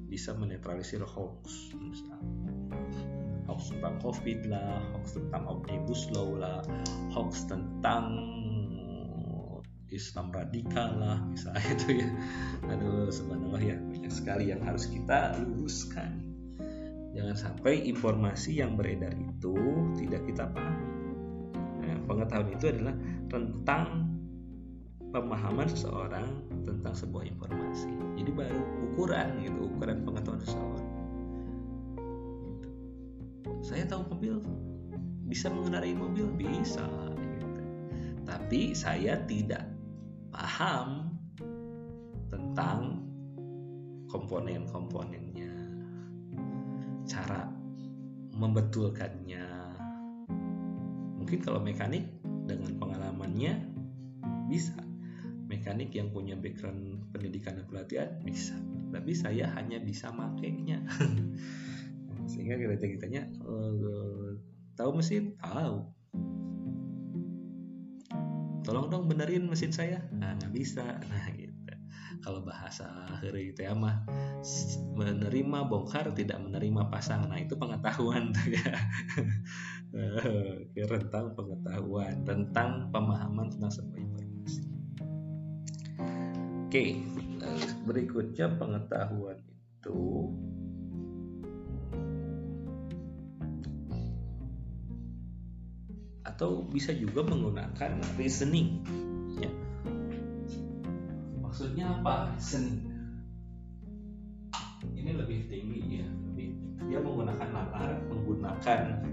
[0.10, 2.54] bisa menetralisir hoax, misalnya
[3.50, 6.62] hoax tentang covid lah, hoax tentang omnibus law lah,
[7.14, 8.14] hoax tentang
[9.90, 12.10] Islam radikal lah misalnya itu ya.
[12.70, 16.22] Aduh subhanallah ya banyak sekali yang harus kita luruskan.
[17.18, 19.58] Jangan sampai informasi yang beredar itu
[19.98, 20.88] tidak kita pahami.
[21.82, 22.96] Nah, pengetahuan itu adalah
[23.30, 24.10] tentang
[25.10, 26.26] pemahaman seseorang
[26.66, 28.62] tentang sebuah informasi jadi baru
[28.92, 30.88] ukuran gitu ukuran pengetahuan seseorang
[32.46, 32.68] gitu.
[33.66, 34.42] saya tahu mobil
[35.30, 36.86] bisa mengendarai mobil bisa
[37.18, 37.62] gitu.
[38.26, 39.66] tapi saya tidak
[40.30, 41.18] paham
[42.30, 43.02] tentang
[44.10, 45.54] komponen-komponennya
[47.10, 47.50] cara
[48.38, 49.46] membetulkannya
[51.18, 52.19] mungkin kalau mekanik
[52.50, 53.54] dengan pengalamannya
[54.50, 54.82] bisa.
[55.50, 58.58] Mekanik yang punya background pendidikan dan pelatihan bisa.
[58.90, 60.82] Tapi saya hanya bisa makainya.
[62.30, 64.38] Sehingga kita kitanya uh,
[64.74, 65.38] tahu mesin?
[65.42, 65.78] Tahu.
[68.66, 70.06] Tolong dong benerin mesin saya.
[70.14, 70.86] Nah nggak bisa.
[70.86, 71.58] Nah gitu.
[72.20, 72.86] Kalau bahasa
[73.24, 74.06] hari itu ya mah
[74.94, 77.26] menerima bongkar tidak menerima pasang.
[77.26, 78.36] Nah itu pengetahuan.
[78.36, 78.46] tuh
[80.94, 84.64] rentang pengetahuan tentang pemahaman tentang sebuah informasi.
[86.70, 86.86] Oke
[87.90, 90.30] berikutnya pengetahuan itu
[96.22, 98.86] atau bisa juga menggunakan reasoning
[99.42, 99.50] ya.
[101.42, 102.30] maksudnya apa?
[102.38, 102.86] Reasoning.
[104.94, 106.08] Ini lebih tinggi ya.
[106.32, 106.48] Lebih
[106.86, 109.09] dia menggunakan nalar menggunakan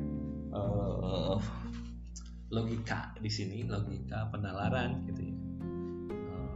[0.56, 1.38] uh,
[2.48, 5.36] logika di sini logika penalaran gitu ya.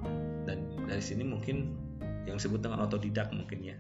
[0.07, 1.77] Uh, dan dari sini mungkin
[2.25, 3.77] yang disebut dengan otodidak mungkin ya.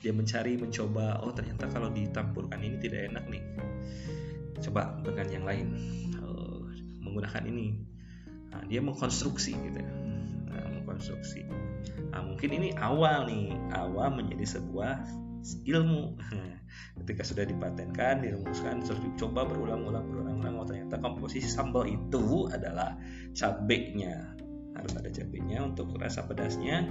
[0.00, 3.44] Dia mencari mencoba oh ternyata kalau ditampurkan ini tidak enak nih.
[4.64, 5.68] Coba dengan yang lain.
[6.16, 6.64] Uh,
[7.04, 7.76] menggunakan ini.
[8.50, 9.92] Nah, dia mengkonstruksi gitu ya.
[10.50, 11.44] Nah, mengkonstruksi.
[12.10, 13.54] Nah, mungkin ini awal nih.
[13.76, 15.04] Awal menjadi sebuah
[15.66, 16.16] ilmu.
[17.02, 22.96] Ketika sudah dipatenkan dirumuskan terus dicoba berulang-ulang berulang-ulang oh ternyata komposisi sambal itu adalah
[23.32, 24.36] cabenya.
[24.76, 26.86] Harus ada cabenya untuk rasa pedasnya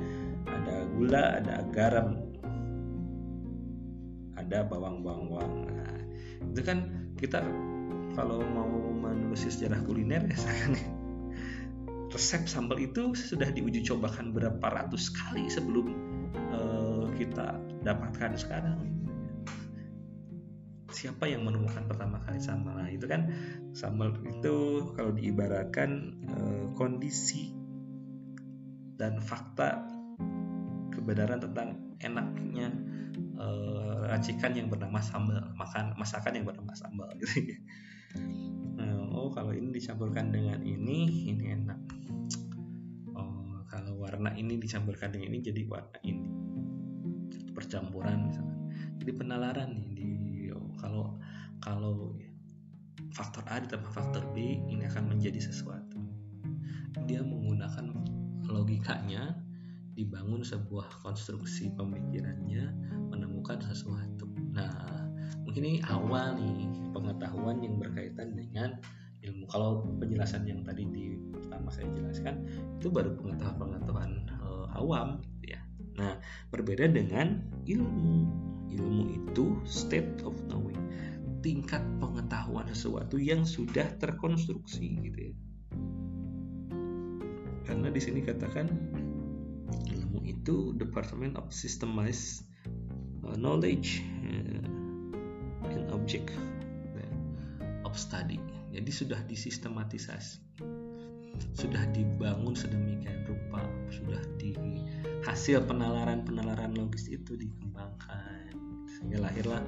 [0.50, 2.30] ada gula ada garam
[4.40, 5.68] ada bawang-bawang.
[5.68, 6.00] Nah,
[6.56, 6.90] itu kan
[7.20, 7.44] kita
[8.16, 10.74] kalau mau menelusuri sejarah kuliner ya kan
[12.10, 15.94] resep sambal itu sudah diuji cobakan berapa ratus kali sebelum
[16.50, 16.79] uh,
[17.20, 18.80] kita dapatkan sekarang.
[20.90, 22.80] Siapa yang menemukan pertama kali sambal?
[22.80, 23.30] Nah itu kan
[23.76, 27.52] sambal itu kalau diibaratkan uh, kondisi
[28.98, 29.86] dan fakta
[30.96, 32.74] kebenaran tentang enaknya
[33.38, 37.60] uh, racikan yang bernama sambal makan masakan yang bernama sambal gitu.
[38.80, 41.80] Nah, oh kalau ini dicampurkan dengan ini ini enak.
[43.14, 46.49] Oh kalau warna ini dicampurkan dengan ini jadi warna ini
[47.52, 48.58] percampuran misalnya.
[49.00, 50.10] Jadi penalaran nih di
[50.80, 51.20] kalau
[51.60, 52.16] kalau
[53.12, 56.00] faktor A ditambah faktor B ini akan menjadi sesuatu.
[57.10, 57.90] Dia menggunakan
[58.50, 59.38] logikanya
[59.94, 62.72] dibangun sebuah konstruksi pemikirannya
[63.12, 64.30] menemukan sesuatu.
[64.56, 64.72] Nah
[65.44, 68.80] mungkin ini awal nih pengetahuan yang berkaitan dengan
[69.26, 69.44] ilmu.
[69.52, 72.48] Kalau penjelasan yang tadi di pertama saya jelaskan
[72.80, 75.60] itu baru pengetahuan-pengetahuan uh, awam ya
[76.00, 76.16] nah
[76.56, 78.48] berbeda dengan ilmu.
[78.72, 80.80] Ilmu itu state of knowing.
[81.44, 85.34] Tingkat pengetahuan sesuatu yang sudah terkonstruksi gitu ya.
[87.68, 88.72] Karena di sini katakan
[89.92, 92.48] ilmu itu department of systemized
[93.28, 94.64] uh, knowledge uh,
[95.70, 96.32] and object
[96.96, 98.40] uh, of study.
[98.72, 100.50] Jadi sudah disistematisasi
[101.56, 104.56] sudah dibangun sedemikian rupa sudah di
[105.28, 108.56] hasil penalaran-penalaran logis itu dikembangkan
[108.88, 109.64] sehingga lahirlah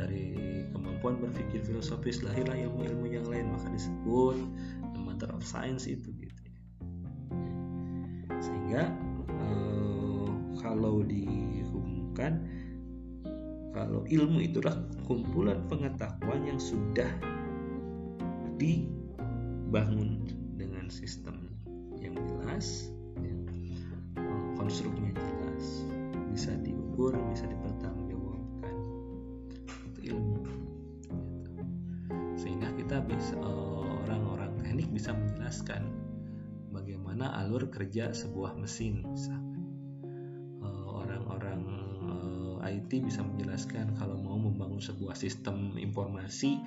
[0.00, 0.36] dari
[0.72, 4.36] kemampuan berpikir filosofis lahirlah ilmu-ilmu yang lain maka disebut
[4.96, 6.58] the mother of science itu gitu ya.
[8.40, 8.82] sehingga
[9.28, 10.30] eh,
[10.60, 12.44] kalau dihubungkan
[13.74, 17.10] kalau ilmu itulah kumpulan pengetahuan yang sudah
[18.56, 21.50] dibangun dengan sistem
[21.98, 22.93] yang jelas
[24.64, 25.84] konstruknya jelas.
[26.32, 28.74] Bisa diukur bisa dipertanggungjawabkan.
[32.84, 35.88] Kita bisa eh, orang-orang teknik bisa menjelaskan
[36.68, 41.64] bagaimana alur kerja sebuah mesin eh, orang-orang
[42.60, 46.60] eh, IT bisa menjelaskan kalau mau membangun sebuah sistem informasi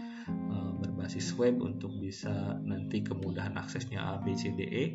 [0.81, 4.85] berbasis web untuk bisa nanti kemudahan aksesnya A B C D E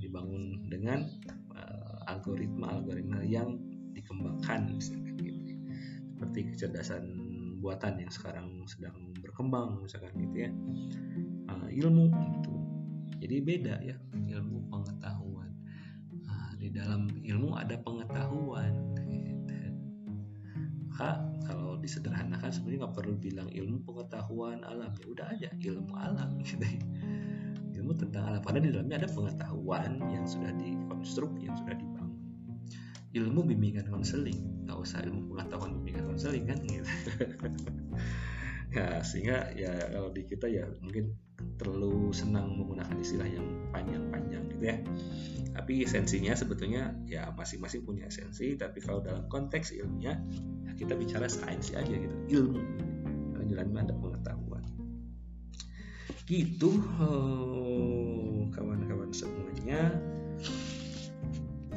[0.00, 1.06] dibangun dengan
[2.20, 3.56] algoritma-algoritma yang
[3.96, 5.56] dikembangkan misalkan gitu.
[6.12, 7.04] Seperti kecerdasan
[7.64, 10.50] buatan yang sekarang sedang berkembang misalkan gitu ya.
[11.48, 12.56] Uh, ilmu itu
[13.20, 15.52] jadi beda ya ilmu pengetahuan.
[16.28, 18.76] Uh, di dalam ilmu ada pengetahuan.
[20.92, 24.92] Maka kalau disederhanakan sebenarnya nggak perlu bilang ilmu pengetahuan alam.
[25.00, 26.36] Ya udah aja ilmu alam.
[26.44, 26.60] Gitu
[27.80, 28.40] ilmu tentang alam.
[28.44, 31.89] Karena di dalamnya ada pengetahuan yang sudah dikonstruk yang sudah dibangun
[33.10, 34.66] ilmu bimbingan konseling.
[34.66, 36.90] Nggak usah ilmu pengetahuan bimbingan konseling kan gitu.
[38.70, 41.18] Ya sehingga ya kalau di kita ya mungkin
[41.58, 44.78] terlalu senang menggunakan istilah yang panjang-panjang gitu ya.
[45.50, 50.14] Tapi esensinya sebetulnya ya masing-masing punya esensi tapi kalau dalam konteks ilmiah
[50.62, 52.14] ya kita bicara sains aja gitu.
[52.30, 52.62] Ilmu.
[53.42, 54.62] Di dalamnya ada pengetahuan.
[56.30, 56.70] Gitu.
[57.02, 59.90] Oh, kawan-kawan semuanya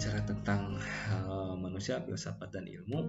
[0.03, 0.75] bicara tentang
[1.31, 3.07] uh, manusia filsafat dan ilmu.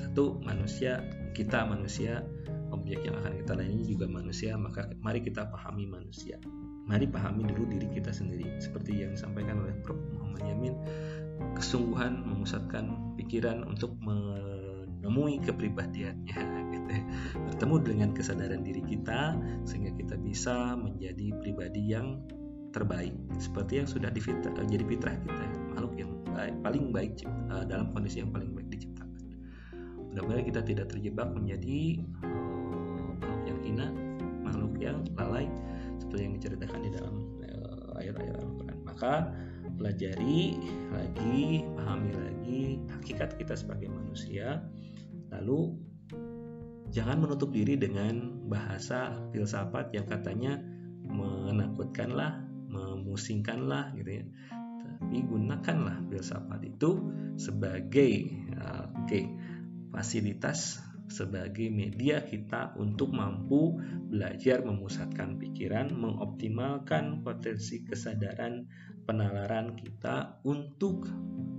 [0.00, 1.04] Satu manusia
[1.36, 2.24] kita manusia
[2.72, 6.40] objek yang akan kita layani juga manusia maka mari kita pahami manusia.
[6.88, 8.56] Mari pahami dulu diri kita sendiri.
[8.56, 10.00] Seperti yang disampaikan oleh Prof.
[10.16, 10.74] Muhammad Yamin
[11.52, 16.40] kesungguhan memusatkan pikiran untuk menemui kepribadiannya
[16.72, 17.02] gitu ya.
[17.52, 19.36] bertemu dengan kesadaran diri kita
[19.68, 22.16] sehingga kita bisa menjadi pribadi yang
[22.72, 23.14] terbaik.
[23.36, 27.12] Seperti yang sudah difitra, jadi fitrah kita makhluk yang baik, paling baik
[27.50, 29.10] uh, dalam kondisi yang paling baik diciptakan.
[30.10, 33.86] Mudah-mudahan kita tidak terjebak menjadi uh, makhluk yang hina
[34.40, 35.46] makhluk yang lalai
[36.02, 37.16] seperti yang diceritakan di dalam
[38.00, 38.78] ayat-ayat Al-Quran.
[38.88, 39.12] Maka
[39.76, 40.56] pelajari
[40.88, 44.64] lagi pahami lagi hakikat kita sebagai manusia.
[45.30, 45.76] Lalu
[46.90, 50.58] jangan menutup diri dengan bahasa filsafat yang katanya
[51.06, 54.24] menakutkanlah memusingkanlah gitu ya
[55.00, 57.00] tapi gunakanlah filsafat itu
[57.40, 58.28] sebagai
[58.60, 59.24] uh, oke okay,
[59.96, 60.76] fasilitas
[61.10, 68.70] sebagai media kita untuk mampu belajar memusatkan pikiran, mengoptimalkan potensi kesadaran
[69.10, 71.10] penalaran kita untuk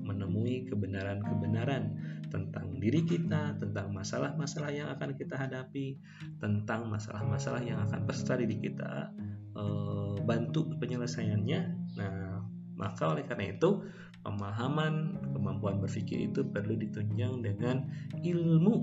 [0.07, 1.83] menemui kebenaran-kebenaran
[2.31, 5.99] tentang diri kita, tentang masalah-masalah yang akan kita hadapi,
[6.39, 9.11] tentang masalah-masalah yang akan peserta diri kita,
[9.51, 11.59] Eh, bantu penyelesaiannya.
[11.99, 12.39] Nah,
[12.81, 13.85] maka oleh karena itu
[14.25, 17.85] pemahaman kemampuan berpikir itu perlu ditunjang dengan
[18.17, 18.75] ilmu.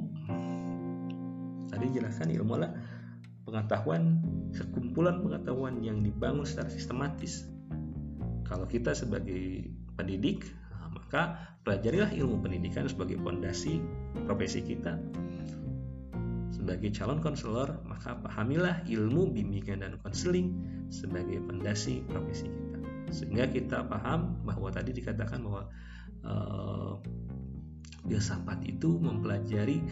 [1.69, 2.73] Tadi jelaskan ilmu adalah
[3.43, 4.23] pengetahuan
[4.55, 7.51] sekumpulan pengetahuan yang dibangun secara sistematis.
[8.47, 9.69] Kalau kita sebagai
[9.99, 11.23] pendidik, nah, maka
[11.67, 13.83] pelajarilah ilmu pendidikan sebagai fondasi
[14.25, 14.97] profesi kita
[16.69, 20.53] sebagai calon konselor, maka pahamilah ilmu bimbingan dan konseling
[20.93, 22.68] sebagai fondasi profesi kita.
[23.11, 25.63] Sehingga kita paham bahwa tadi dikatakan bahwa
[26.25, 26.93] uh,
[28.09, 29.85] filsafat itu mempelajari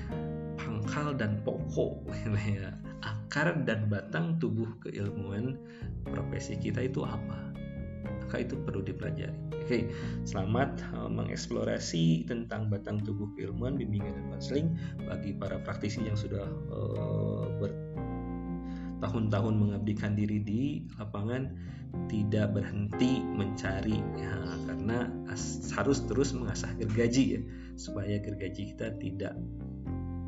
[0.57, 2.09] pangkal dan pokok,
[2.49, 2.73] ya,
[3.05, 5.61] akar dan batang tubuh keilmuan
[6.09, 7.47] profesi kita itu apa
[8.27, 9.39] maka itu perlu dipelajari.
[9.55, 9.87] Oke,
[10.27, 14.69] selamat uh, mengeksplorasi tentang batang tubuh keilmuan, bimbingan dan konseling
[15.07, 16.43] bagi para praktisi yang sudah
[16.75, 17.47] uh,
[18.97, 20.63] bertahun-tahun mengabdikan diri di
[20.97, 21.53] lapangan
[22.09, 24.35] tidak berhenti mencari ya,
[24.65, 25.09] karena
[25.77, 27.41] harus terus mengasah gergaji ya
[27.77, 29.37] supaya gergaji kita tidak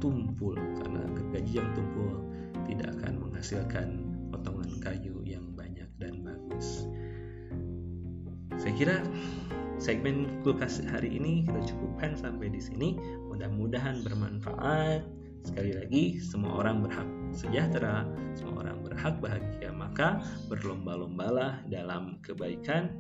[0.04, 2.28] tumpul karena gergaji yang tumpul
[2.68, 3.88] tidak akan menghasilkan
[4.28, 6.84] potongan kayu yang banyak dan bagus.
[8.60, 8.96] Saya kira
[9.80, 13.00] segmen kulkas hari ini kita cukupkan sampai di sini.
[13.32, 15.17] Mudah-mudahan bermanfaat.
[15.48, 18.04] Sekali lagi, semua orang berhak sejahtera,
[18.36, 19.72] semua orang berhak bahagia.
[19.72, 20.20] Maka
[20.52, 22.92] berlomba-lombalah dalam kebaikan.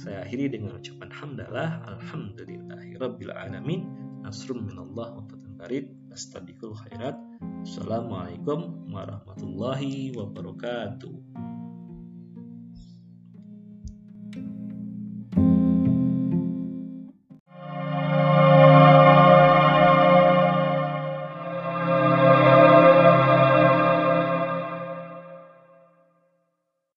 [0.00, 3.84] Saya akhiri dengan ucapan hamdalah, alhamdulillahirabbil alamin.
[4.24, 5.92] Nasrun minallah wa fatun barid.
[6.08, 7.20] Astagfirul khairat.
[7.60, 11.49] Assalamualaikum warahmatullahi wabarakatuh.